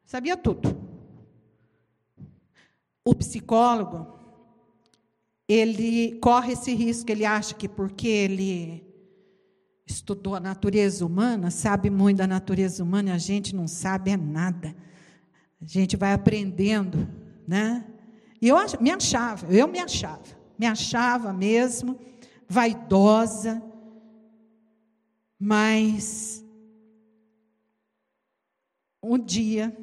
[0.04, 0.78] Sabia tudo.
[3.06, 4.21] O psicólogo,
[5.52, 8.88] ele corre esse risco, ele acha que porque ele
[9.86, 14.18] estudou a natureza humana, sabe muito da natureza humana, e a gente não sabe é
[14.18, 14.74] nada.
[15.62, 17.06] A gente vai aprendendo,
[17.46, 17.86] né?
[18.42, 20.24] E eu me achava, eu me achava,
[20.58, 22.00] me achava mesmo
[22.48, 23.62] vaidosa,
[25.38, 26.46] mas
[29.04, 29.76] um dia,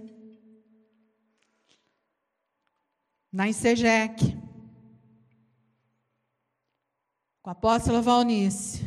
[3.31, 4.48] na Insegec,
[7.49, 8.85] com a apóstola Valnice,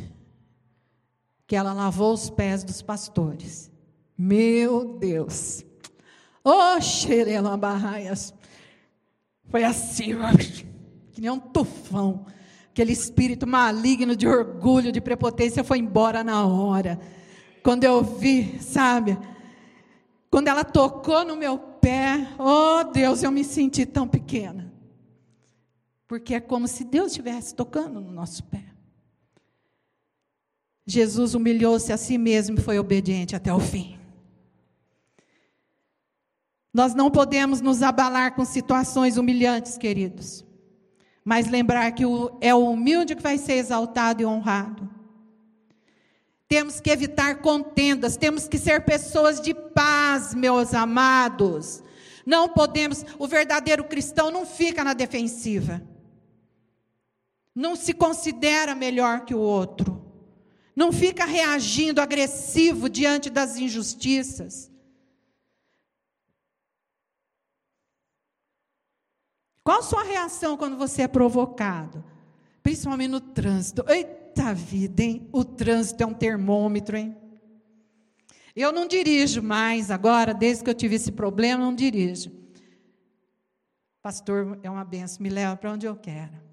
[1.48, 3.72] que ela lavou os pés dos pastores.
[4.16, 5.64] Meu Deus!
[6.44, 8.32] Ô, oh, barraias!
[9.48, 10.14] Foi assim,
[11.10, 12.24] que nem um tufão.
[12.70, 17.00] Aquele espírito maligno de orgulho, de prepotência foi embora na hora.
[17.64, 19.18] Quando eu vi, sabe?
[20.30, 24.71] Quando ela tocou no meu pé, oh Deus, eu me senti tão pequena.
[26.12, 28.62] Porque é como se Deus estivesse tocando no nosso pé.
[30.86, 33.98] Jesus humilhou-se a si mesmo e foi obediente até o fim.
[36.70, 40.44] Nós não podemos nos abalar com situações humilhantes, queridos,
[41.24, 42.04] mas lembrar que
[42.42, 44.86] é o humilde que vai ser exaltado e honrado.
[46.46, 51.82] Temos que evitar contendas, temos que ser pessoas de paz, meus amados.
[52.26, 55.90] Não podemos, o verdadeiro cristão não fica na defensiva.
[57.54, 60.02] Não se considera melhor que o outro.
[60.74, 64.70] Não fica reagindo agressivo diante das injustiças.
[69.62, 72.04] Qual a sua reação quando você é provocado?
[72.62, 73.84] Principalmente no trânsito.
[73.88, 75.28] Eita vida, hein?
[75.30, 77.16] O trânsito é um termômetro, hein?
[78.54, 82.30] Eu não dirijo mais agora, desde que eu tive esse problema, não dirijo.
[84.02, 86.51] Pastor é uma benção, me leva para onde eu quero.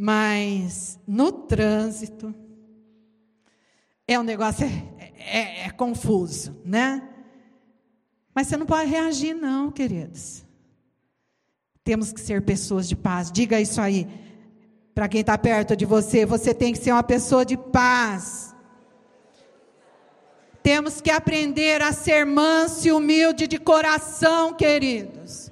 [0.00, 2.32] Mas no trânsito
[4.06, 7.02] é um negócio é, é, é confuso, né?
[8.32, 10.46] Mas você não pode reagir, não, queridos.
[11.82, 13.32] Temos que ser pessoas de paz.
[13.32, 14.06] Diga isso aí.
[14.94, 18.54] Para quem está perto de você, você tem que ser uma pessoa de paz.
[20.62, 25.50] Temos que aprender a ser manso e humilde de coração, queridos.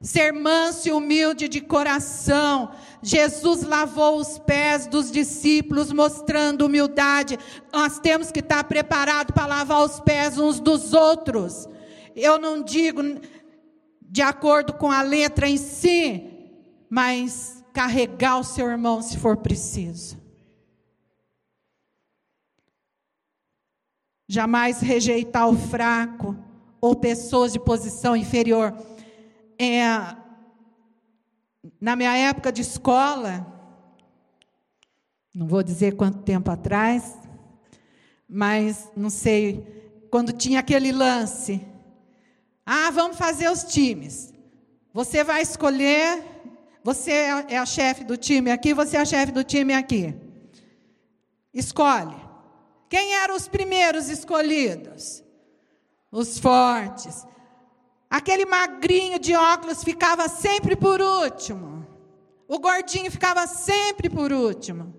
[0.00, 2.74] Ser manso e humilde de coração.
[3.04, 7.38] Jesus lavou os pés dos discípulos, mostrando humildade.
[7.70, 11.68] Nós temos que estar preparados para lavar os pés uns dos outros.
[12.16, 13.02] Eu não digo
[14.00, 16.24] de acordo com a letra em si,
[16.88, 20.16] mas carregar o seu irmão se for preciso.
[24.26, 26.34] Jamais rejeitar o fraco
[26.80, 28.72] ou pessoas de posição inferior.
[29.58, 29.84] É,
[31.84, 33.46] na minha época de escola,
[35.34, 37.14] não vou dizer quanto tempo atrás,
[38.26, 41.60] mas não sei, quando tinha aquele lance
[42.64, 44.32] ah, vamos fazer os times.
[44.92, 46.24] Você vai escolher,
[46.82, 47.10] você
[47.48, 50.14] é a chefe do time aqui, você é a chefe do time aqui.
[51.52, 52.16] Escolhe.
[52.88, 55.22] Quem eram os primeiros escolhidos?
[56.10, 57.26] Os fortes.
[58.08, 61.73] Aquele magrinho de óculos ficava sempre por último.
[62.46, 64.94] O gordinho ficava sempre por último.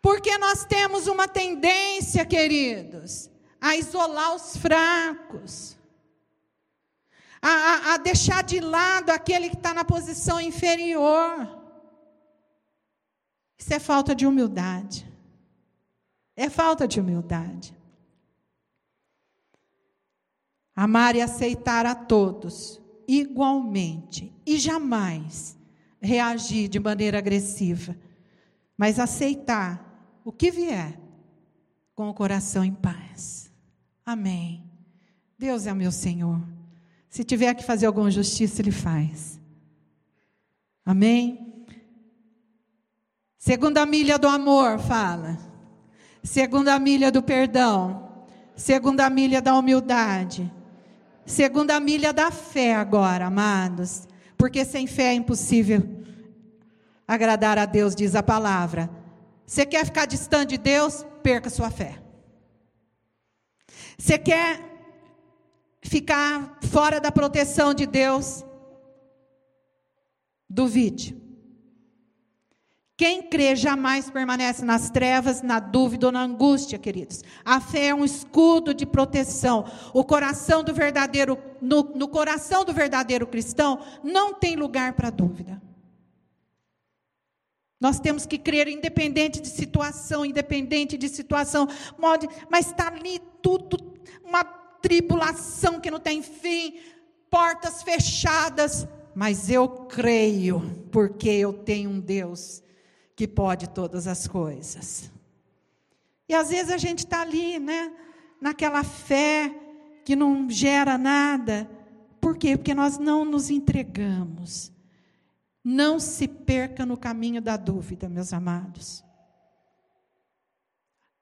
[0.00, 3.30] Porque nós temos uma tendência, queridos,
[3.60, 5.76] a isolar os fracos
[7.40, 11.64] a, a, a deixar de lado aquele que está na posição inferior.
[13.56, 15.06] Isso é falta de humildade.
[16.34, 17.76] É falta de humildade.
[20.74, 25.55] Amar e aceitar a todos igualmente e jamais
[26.06, 27.94] reagir de maneira agressiva,
[28.78, 30.98] mas aceitar o que vier
[31.94, 33.50] com o coração em paz.
[34.04, 34.64] Amém.
[35.38, 36.40] Deus é meu Senhor.
[37.08, 39.40] Se tiver que fazer alguma justiça, ele faz.
[40.84, 41.64] Amém?
[43.38, 45.38] Segunda milha do amor, fala.
[46.22, 48.26] Segunda milha do perdão.
[48.54, 50.52] Segunda milha da humildade.
[51.24, 54.06] Segunda milha da fé agora, amados.
[54.36, 55.95] Porque sem fé é impossível
[57.06, 58.90] agradar a Deus, diz a palavra.
[59.46, 61.04] Você quer ficar distante de Deus?
[61.22, 62.02] Perca sua fé.
[63.96, 64.60] Você quer
[65.82, 68.44] ficar fora da proteção de Deus?
[70.48, 71.16] Duvide.
[72.96, 77.22] Quem crê jamais permanece nas trevas, na dúvida ou na angústia, queridos.
[77.44, 79.66] A fé é um escudo de proteção.
[79.92, 85.60] O coração do verdadeiro, no, no coração do verdadeiro cristão, não tem lugar para dúvida.
[87.80, 91.68] Nós temos que crer independente de situação, independente de situação,
[92.50, 93.76] mas está ali tudo,
[94.24, 96.78] uma tribulação que não tem fim,
[97.30, 102.62] portas fechadas, mas eu creio, porque eu tenho um Deus
[103.14, 105.10] que pode todas as coisas.
[106.28, 107.92] E às vezes a gente está ali, né,
[108.40, 109.54] naquela fé
[110.04, 111.68] que não gera nada.
[112.20, 112.56] Por quê?
[112.56, 114.72] Porque nós não nos entregamos.
[115.68, 119.02] Não se perca no caminho da dúvida, meus amados.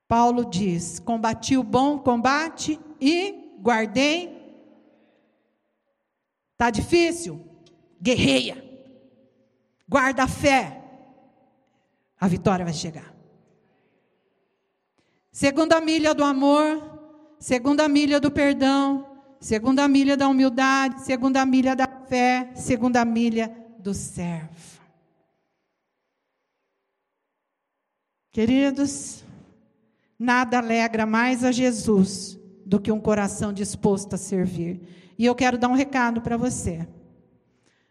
[0.06, 4.38] Paulo diz: combati o bom combate e guardei.
[6.52, 7.42] Está difícil?
[7.98, 8.62] Guerreia.
[9.88, 10.84] Guarda a fé
[12.20, 13.14] a vitória vai chegar.
[15.32, 16.82] Segunda milha do amor,
[17.38, 19.06] segunda milha do perdão,
[19.40, 24.80] segunda milha da humildade, segunda milha da fé, segunda milha do servo.
[28.32, 29.22] Queridos,
[30.18, 35.14] nada alegra mais a Jesus do que um coração disposto a servir.
[35.16, 36.88] E eu quero dar um recado para você.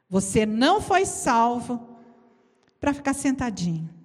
[0.10, 1.98] Você não foi salvo
[2.80, 4.04] para ficar sentadinho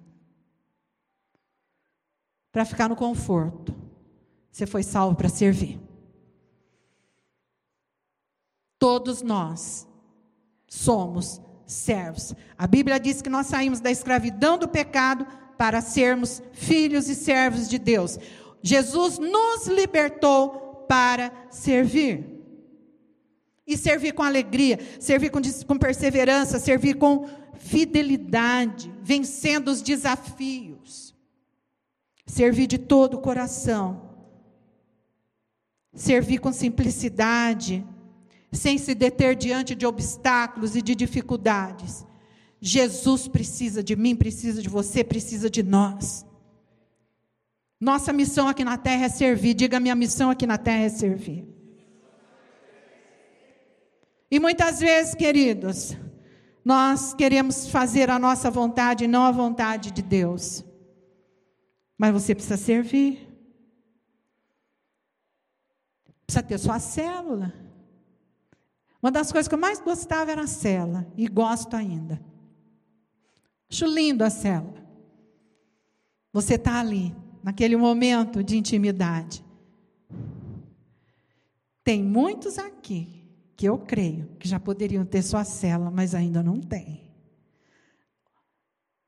[2.51, 3.75] para ficar no conforto.
[4.51, 5.79] Você foi salvo para servir.
[8.77, 9.87] Todos nós
[10.67, 11.41] somos
[11.71, 12.33] servos.
[12.57, 15.25] A Bíblia diz que nós saímos da escravidão do pecado
[15.57, 18.17] para sermos filhos e servos de Deus.
[18.61, 22.25] Jesus nos libertou para servir.
[23.65, 31.09] E servir com alegria, servir com, com perseverança, servir com fidelidade, vencendo os desafios
[32.29, 34.01] servir de todo o coração,
[35.93, 37.85] servir com simplicidade,
[38.51, 42.05] sem se deter diante de obstáculos e de dificuldades.
[42.59, 46.25] Jesus precisa de mim, precisa de você, precisa de nós.
[47.79, 49.53] Nossa missão aqui na terra é servir.
[49.53, 51.47] Diga, minha missão aqui na terra é servir.
[54.29, 55.95] E muitas vezes, queridos,
[56.63, 60.63] nós queremos fazer a nossa vontade e não a vontade de Deus.
[61.97, 63.27] Mas você precisa servir.
[66.25, 67.68] Precisa ter sua célula.
[69.01, 72.21] Uma das coisas que eu mais gostava era a célula, e gosto ainda.
[73.69, 74.83] Acho lindo a célula.
[76.33, 79.43] Você está ali, naquele momento de intimidade.
[81.83, 83.19] Tem muitos aqui
[83.55, 87.09] que eu creio que já poderiam ter sua célula, mas ainda não tem.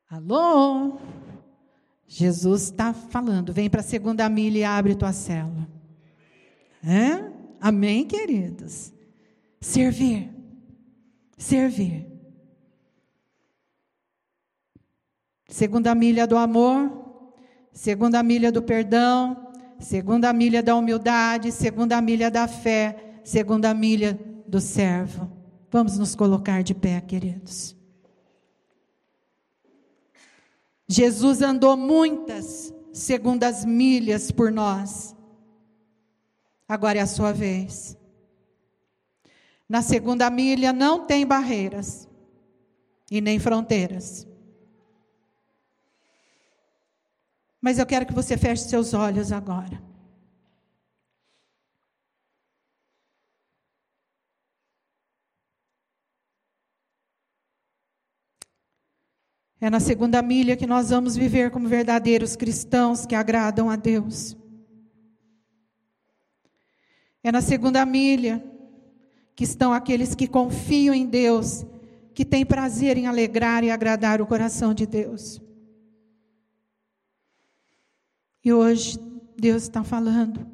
[0.10, 1.00] Alô?
[2.08, 5.68] Jesus está falando, vem para a segunda milha e abre tua célula.
[6.84, 7.32] É?
[7.62, 8.92] Amém, queridos?
[9.62, 10.30] Servir.
[11.38, 12.08] Servir.
[15.48, 16.90] Segunda milha do amor,
[17.72, 24.60] segunda milha do perdão, segunda milha da humildade, segunda milha da fé, segunda milha do
[24.60, 25.32] servo.
[25.70, 27.76] Vamos nos colocar de pé, queridos.
[30.88, 35.16] Jesus andou muitas segundas milhas por nós.
[36.68, 37.98] Agora é a sua vez.
[39.72, 42.06] Na segunda milha não tem barreiras
[43.10, 44.28] e nem fronteiras.
[47.62, 49.82] Mas eu quero que você feche seus olhos agora.
[59.62, 64.36] É na segunda milha que nós vamos viver como verdadeiros cristãos que agradam a Deus.
[67.24, 68.52] É na segunda milha
[69.42, 71.66] que estão aqueles que confiam em Deus,
[72.14, 75.42] que têm prazer em alegrar e agradar o coração de Deus.
[78.46, 79.00] E hoje
[79.36, 80.46] Deus está falando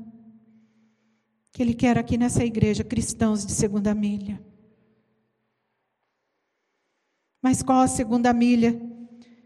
[1.52, 4.42] que Ele quer aqui nessa igreja cristãos de segunda milha.
[7.42, 8.80] Mas qual a segunda milha?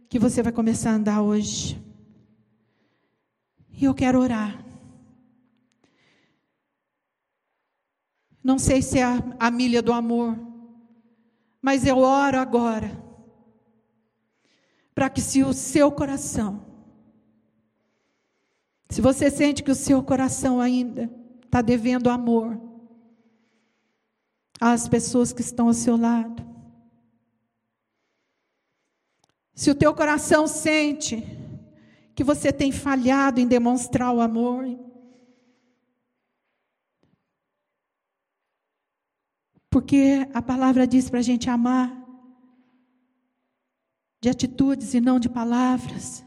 [0.08, 1.82] que você vai começar a andar hoje.
[3.72, 4.61] E eu quero orar.
[8.44, 10.38] Não sei se é a, a milha do amor,
[11.62, 13.00] mas eu oro agora.
[14.94, 16.66] para que se o seu coração,
[18.90, 21.10] se você sente que o seu coração ainda
[21.44, 22.60] está devendo amor
[24.60, 26.46] às pessoas que estão ao seu lado,
[29.56, 31.24] se o teu coração sente
[32.14, 34.66] que você tem falhado em demonstrar o amor,
[39.82, 41.92] porque a palavra diz para a gente amar
[44.22, 46.24] de atitudes e não de palavras.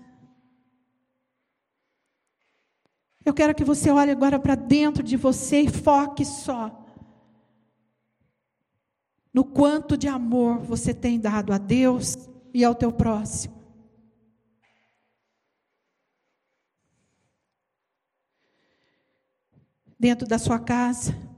[3.25, 6.85] Eu quero que você olhe agora para dentro de você e foque só
[9.33, 12.17] no quanto de amor você tem dado a Deus
[12.53, 13.55] e ao teu próximo.
[19.97, 21.34] Dentro da sua casa.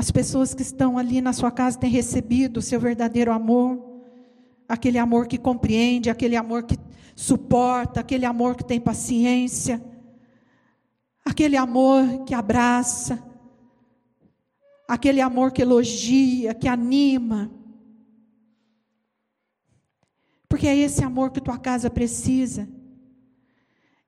[0.00, 4.00] As pessoas que estão ali na sua casa têm recebido o seu verdadeiro amor,
[4.66, 6.78] aquele amor que compreende, aquele amor que
[7.14, 9.78] suporta, aquele amor que tem paciência,
[11.22, 13.22] aquele amor que abraça,
[14.88, 17.50] aquele amor que elogia, que anima.
[20.48, 22.66] Porque é esse amor que tua casa precisa.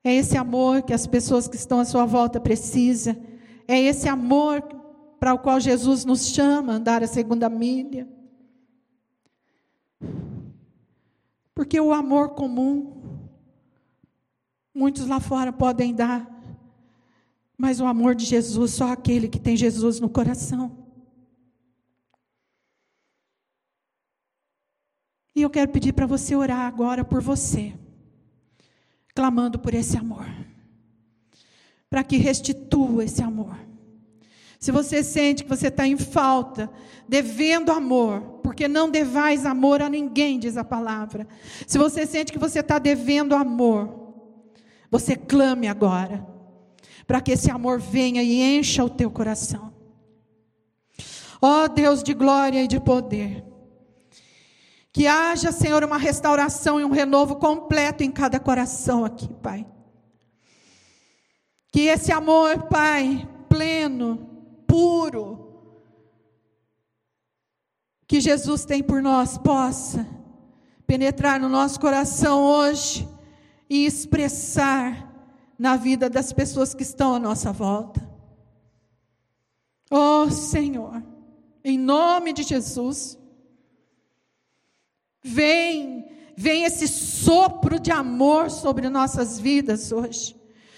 [0.02, 3.14] É esse amor que as pessoas que estão à sua volta precisam.
[3.68, 4.80] É esse amor
[5.22, 8.08] para o qual Jesus nos chama andar a segunda milha.
[11.54, 13.20] Porque o amor comum,
[14.74, 16.28] muitos lá fora podem dar,
[17.56, 20.88] mas o amor de Jesus, só aquele que tem Jesus no coração.
[25.36, 27.72] E eu quero pedir para você orar agora por você,
[29.14, 30.26] clamando por esse amor,
[31.88, 33.71] para que restitua esse amor.
[34.62, 36.70] Se você sente que você está em falta,
[37.08, 41.26] devendo amor, porque não devais amor a ninguém, diz a palavra.
[41.66, 44.14] Se você sente que você está devendo amor,
[44.88, 46.24] você clame agora,
[47.08, 49.74] para que esse amor venha e encha o teu coração.
[51.40, 53.44] Ó oh, Deus de glória e de poder,
[54.92, 59.66] que haja, Senhor, uma restauração e um renovo completo em cada coração aqui, Pai.
[61.72, 64.30] Que esse amor, Pai, pleno,
[64.72, 65.52] puro
[68.06, 70.06] que Jesus tem por nós possa
[70.86, 73.06] penetrar no nosso coração hoje
[73.68, 75.12] e expressar
[75.58, 78.00] na vida das pessoas que estão à nossa volta.
[79.90, 81.02] Oh Senhor,
[81.62, 83.18] em nome de Jesus,
[85.22, 90.34] vem, vem esse sopro de amor sobre nossas vidas hoje,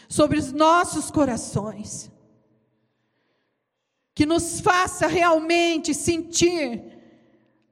[0.08, 2.12] sobre os nossos corações
[4.14, 6.82] que nos faça realmente sentir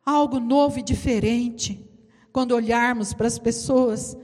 [0.04, 1.88] algo novo e diferente
[2.32, 4.16] quando olharmos para as pessoas,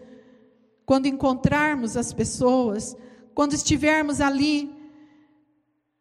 [0.84, 2.96] quando encontrarmos as pessoas,
[3.34, 4.74] quando estivermos ali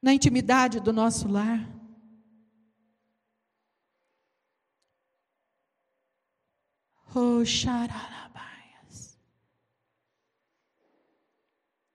[0.02, 1.70] na intimidade do nosso lar.
[7.14, 7.44] Oh.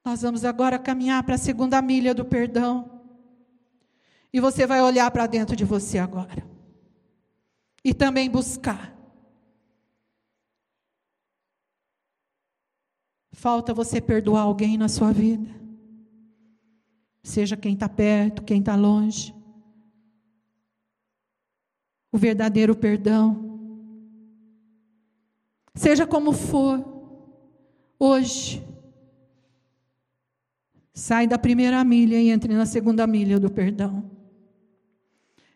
[0.05, 2.92] Nós vamos agora caminhar para a segunda milha do perdão.
[4.33, 6.49] E você vai olhar para dentro de você agora.
[7.85, 8.97] E também buscar.
[13.33, 15.51] Falta você perdoar alguém na sua vida.
[17.23, 19.35] Seja quem está perto, quem está longe.
[22.11, 23.51] O verdadeiro perdão.
[25.75, 26.85] Seja como for,
[27.99, 28.63] hoje,
[30.93, 34.22] sai da primeira milha e entre na segunda milha do perdão.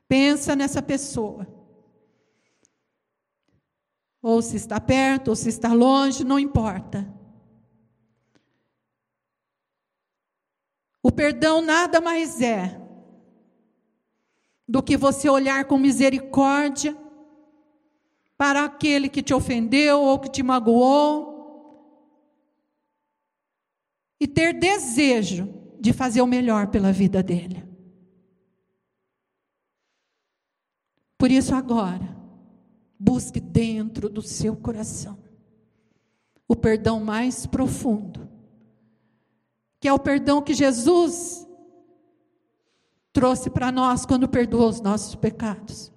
[0.09, 1.47] Pensa nessa pessoa.
[4.23, 7.07] Ou se está perto, ou se está longe, não importa.
[11.03, 12.81] O perdão nada mais é
[14.69, 16.97] do que você olhar com misericórdia
[18.37, 21.37] para aquele que te ofendeu ou que te magoou
[24.21, 25.49] e ter desejo
[25.79, 27.65] de fazer o melhor pela vida dele.
[31.19, 32.17] Por isso, agora,
[32.99, 35.19] busque dentro do seu coração
[36.49, 38.29] o perdão mais profundo,
[39.81, 41.47] que é o perdão que Jesus
[43.13, 45.93] trouxe para nós quando perdoou os nossos pecados.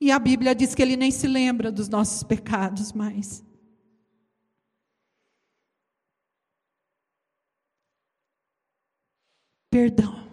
[0.00, 3.44] E a Bíblia diz que ele nem se lembra dos nossos pecados mais.
[9.70, 10.27] Perdão.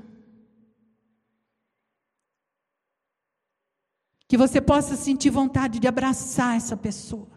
[4.28, 7.28] Que você possa sentir vontade de abraçar essa pessoa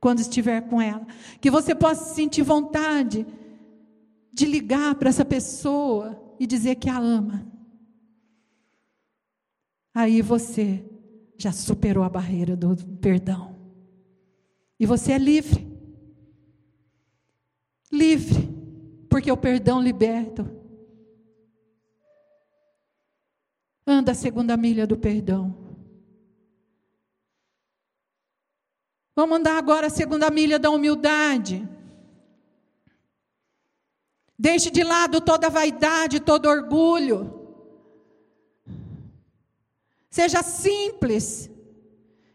[0.00, 1.06] quando estiver com ela.
[1.40, 3.26] Que você possa sentir vontade
[4.32, 7.46] de ligar para essa pessoa e dizer que a ama.
[9.94, 10.84] Aí você
[11.36, 13.56] já superou a barreira do perdão.
[14.78, 15.68] E você é livre.
[17.92, 18.48] Livre.
[19.08, 20.50] Porque o perdão liberta.
[23.86, 25.69] Anda a segunda milha do perdão.
[29.14, 31.68] Vamos andar agora a segunda milha da humildade.
[34.38, 37.18] Deixe de lado toda vaidade, todo orgulho.
[40.10, 41.50] Seja simples.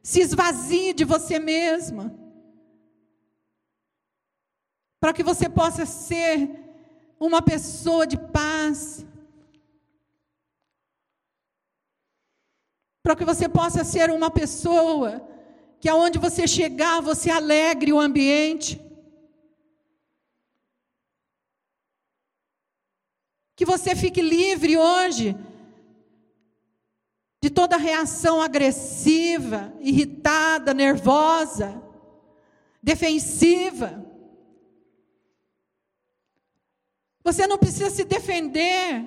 [0.04, 2.14] Se esvazie de você mesma.
[5.00, 6.38] Para que você possa ser
[7.20, 9.06] uma pessoa de paz.
[13.02, 15.28] Para que você possa ser uma pessoa
[15.86, 18.82] que aonde você chegar, você alegre o ambiente.
[23.56, 25.38] Que você fique livre hoje
[27.40, 31.80] de toda reação agressiva, irritada, nervosa,
[32.82, 34.04] defensiva.
[37.24, 39.06] Você não precisa se defender.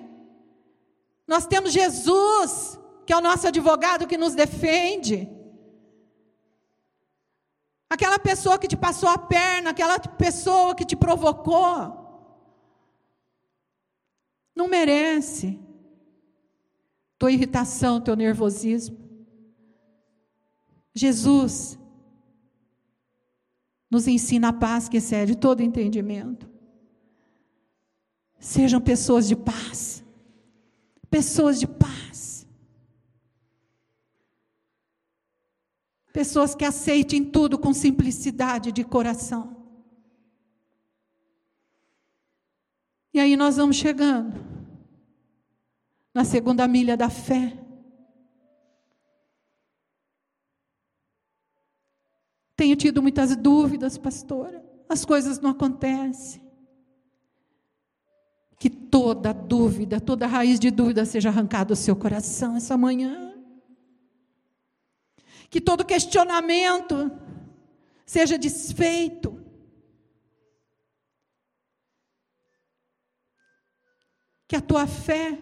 [1.26, 5.37] Nós temos Jesus, que é o nosso advogado que nos defende.
[7.90, 11.98] Aquela pessoa que te passou a perna, aquela pessoa que te provocou,
[14.54, 15.58] não merece
[17.18, 18.98] tua irritação, teu nervosismo.
[20.94, 21.78] Jesus
[23.90, 26.48] nos ensina a paz que excede todo entendimento.
[28.38, 30.04] Sejam pessoas de paz,
[31.10, 32.07] pessoas de paz.
[36.18, 39.56] Pessoas que aceitem tudo com simplicidade de coração.
[43.14, 44.34] E aí nós vamos chegando
[46.12, 47.56] na segunda milha da fé.
[52.56, 54.60] Tenho tido muitas dúvidas, pastora.
[54.88, 56.42] As coisas não acontecem.
[58.58, 63.27] Que toda dúvida, toda raiz de dúvida seja arrancada do seu coração essa manhã
[65.50, 67.10] que todo questionamento
[68.04, 69.42] seja desfeito.
[74.46, 75.38] Que a tua fé,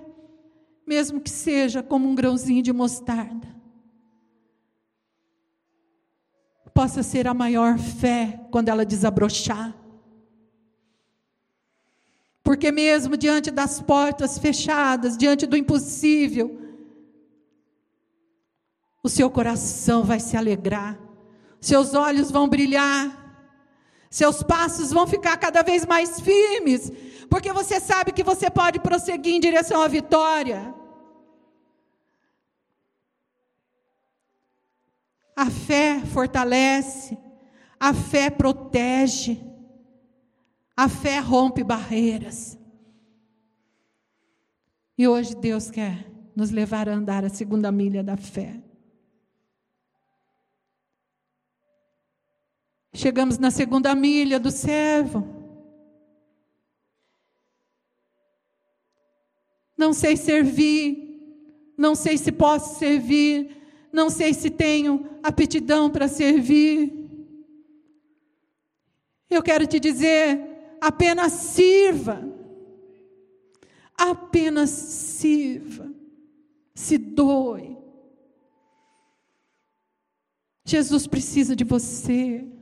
[0.86, 3.54] mesmo que seja como um grãozinho de mostarda,
[6.74, 9.74] possa ser a maior fé quando ela desabrochar.
[12.42, 16.65] Porque mesmo diante das portas fechadas, diante do impossível,
[19.06, 20.98] o seu coração vai se alegrar,
[21.60, 23.06] seus olhos vão brilhar,
[24.10, 26.90] seus passos vão ficar cada vez mais firmes,
[27.30, 30.74] porque você sabe que você pode prosseguir em direção à vitória.
[35.36, 37.16] A fé fortalece,
[37.78, 39.40] a fé protege,
[40.76, 42.58] a fé rompe barreiras.
[44.98, 48.65] E hoje Deus quer nos levar a andar a segunda milha da fé.
[52.96, 55.22] Chegamos na segunda milha do servo.
[59.76, 63.54] Não sei servir, não sei se posso servir,
[63.92, 66.90] não sei se tenho aptidão para servir.
[69.28, 70.40] Eu quero te dizer,
[70.80, 72.26] apenas sirva.
[73.94, 75.92] Apenas sirva.
[76.74, 77.76] Se doe.
[80.64, 82.55] Jesus precisa de você.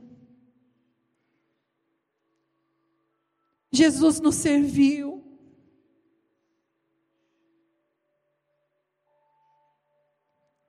[3.75, 5.23] Jesus nos serviu.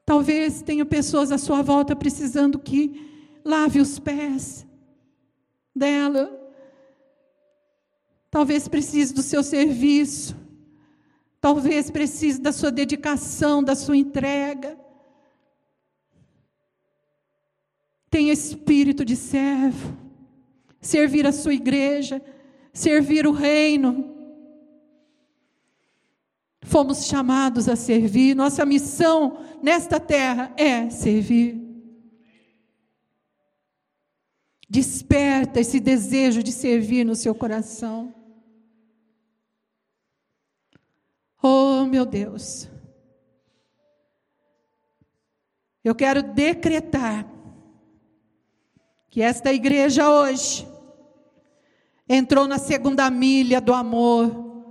[0.04, 4.66] Talvez tenha pessoas à sua volta precisando que lave os pés
[5.74, 6.30] dela.
[8.30, 10.36] Talvez precise do seu serviço.
[11.40, 14.78] Talvez precise da sua dedicação, da sua entrega.
[18.11, 19.96] Tenha espírito de servo.
[20.80, 22.22] Servir a sua igreja
[22.77, 24.14] servir o reino.
[26.62, 31.64] Fomos chamados a servir, nossa missão nesta terra é servir.
[34.68, 38.14] Desperta esse desejo de servir no seu coração.
[41.43, 42.68] Oh, meu Deus.
[45.85, 47.27] Eu quero decretar
[49.09, 50.76] que esta igreja hoje
[52.09, 54.64] entrou na segunda milha do amor,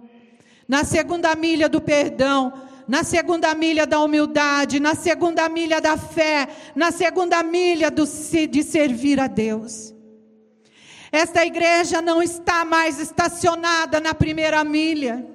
[0.68, 2.54] na segunda milha do perdão,
[2.88, 8.64] na segunda milha da humildade, na segunda milha da fé, na segunda milha do, de
[8.64, 9.94] servir a Deus.
[11.12, 15.26] Esta igreja não está mais estacionada na primeira milha.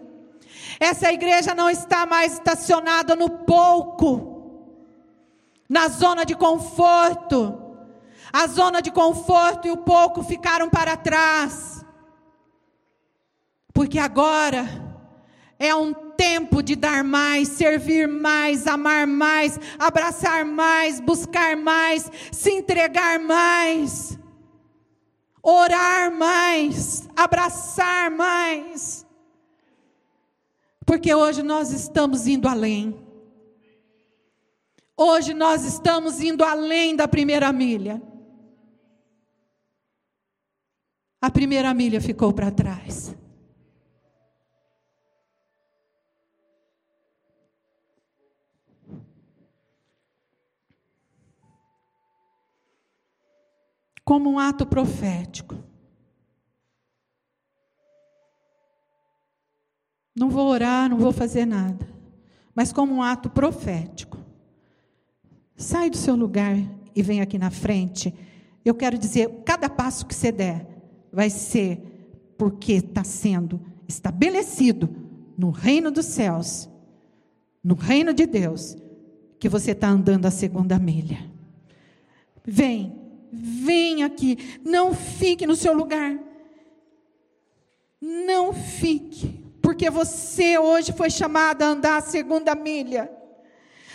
[0.79, 4.77] Essa igreja não está mais estacionada no pouco,
[5.69, 7.59] na zona de conforto.
[8.33, 11.80] A zona de conforto e o pouco ficaram para trás.
[13.73, 14.67] Porque agora
[15.59, 22.51] é um tempo de dar mais, servir mais, amar mais, abraçar mais, buscar mais, se
[22.51, 24.19] entregar mais,
[25.43, 29.07] orar mais, abraçar mais.
[30.85, 32.99] Porque hoje nós estamos indo além.
[34.97, 38.03] Hoje nós estamos indo além da primeira milha.
[41.23, 43.15] A primeira milha ficou para trás.
[54.11, 55.55] Como um ato profético.
[60.17, 61.89] Não vou orar, não vou fazer nada,
[62.53, 64.19] mas como um ato profético.
[65.55, 66.57] Sai do seu lugar
[66.93, 68.13] e vem aqui na frente.
[68.65, 70.67] Eu quero dizer, cada passo que você der
[71.13, 74.91] vai ser porque está sendo estabelecido
[75.39, 76.69] no reino dos céus,
[77.63, 78.77] no reino de Deus,
[79.39, 81.31] que você está andando a segunda milha.
[82.45, 83.00] Vem,
[83.33, 86.19] Vem aqui, não fique no seu lugar.
[88.01, 93.11] Não fique, porque você hoje foi chamado a andar a segunda milha.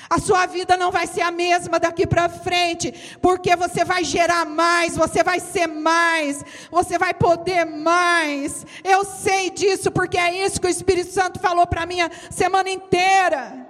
[0.10, 4.46] A sua vida não vai ser a mesma daqui para frente, porque você vai gerar
[4.46, 8.66] mais, você vai ser mais, você vai poder mais.
[8.84, 12.70] Eu sei disso, porque é isso que o Espírito Santo falou para mim a semana
[12.70, 13.68] inteira.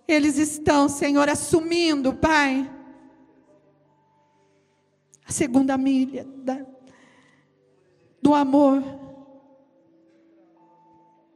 [0.07, 2.71] eles estão, Senhor, assumindo, Pai,
[5.27, 6.65] a segunda milha da,
[8.21, 8.83] do amor,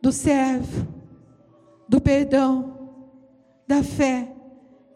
[0.00, 0.86] do servo,
[1.88, 2.90] do perdão,
[3.66, 4.30] da fé,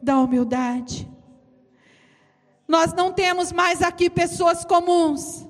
[0.00, 1.10] da humildade.
[2.68, 5.46] Nós não temos mais aqui pessoas comuns,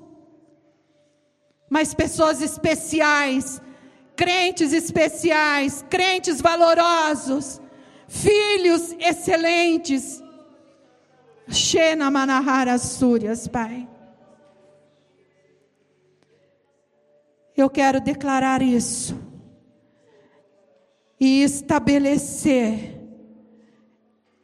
[1.69, 3.61] mas pessoas especiais,
[4.15, 7.61] crentes especiais, crentes valorosos,
[8.13, 10.23] filhos excelentes.
[11.49, 13.87] Shena Manahara Súrias, Pai.
[17.57, 19.19] Eu quero declarar isso
[21.19, 22.99] e estabelecer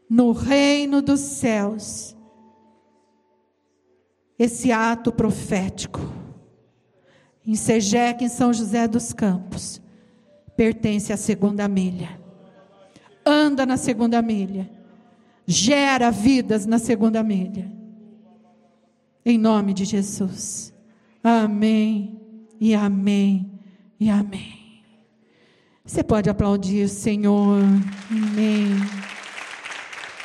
[0.09, 2.15] no reino dos céus
[4.37, 5.99] esse ato profético.
[7.45, 9.81] Em Sejeque, em São José dos Campos,
[10.55, 12.28] pertence à segunda milha
[13.25, 14.69] anda na segunda milha,
[15.45, 17.71] gera vidas na segunda milha.
[19.25, 20.73] Em nome de Jesus.
[21.23, 22.19] Amém
[22.59, 23.51] e amém
[23.99, 24.83] e amém.
[25.85, 27.61] Você pode aplaudir, Senhor.
[28.11, 28.67] Amém.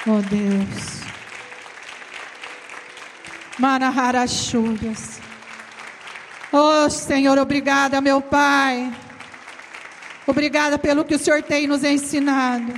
[0.06, 1.00] Oh Deus.
[3.58, 5.20] Manaharachúrias.
[6.52, 8.92] Oh Senhor, obrigada, meu Pai.
[10.26, 12.72] Obrigada pelo que o Senhor tem nos ensinado.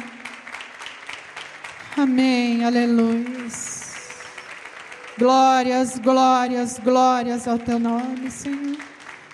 [1.97, 3.25] Amém, aleluia.
[5.19, 8.77] Glórias, glórias, glórias ao teu nome, Senhor.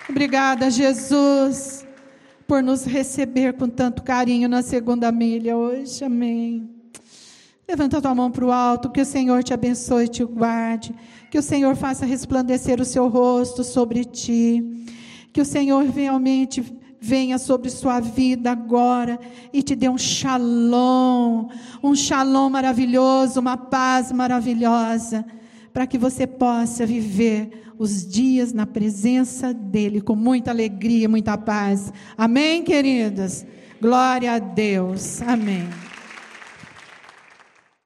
[0.07, 1.85] Obrigada, Jesus,
[2.47, 6.05] por nos receber com tanto carinho na segunda milha hoje.
[6.05, 6.69] Amém.
[7.67, 10.93] Levanta tua mão para o alto, que o Senhor te abençoe e te guarde.
[11.31, 14.85] Que o Senhor faça resplandecer o seu rosto sobre ti.
[15.33, 16.63] Que o Senhor realmente
[17.05, 19.19] venha sobre sua vida agora
[19.51, 21.49] e te dê um shalom,
[21.83, 25.25] um shalom maravilhoso, uma paz maravilhosa,
[25.73, 31.91] para que você possa viver os dias na presença dEle com muita alegria, muita paz.
[32.17, 33.45] Amém, queridas?
[33.81, 35.21] Glória a Deus.
[35.23, 35.67] Amém.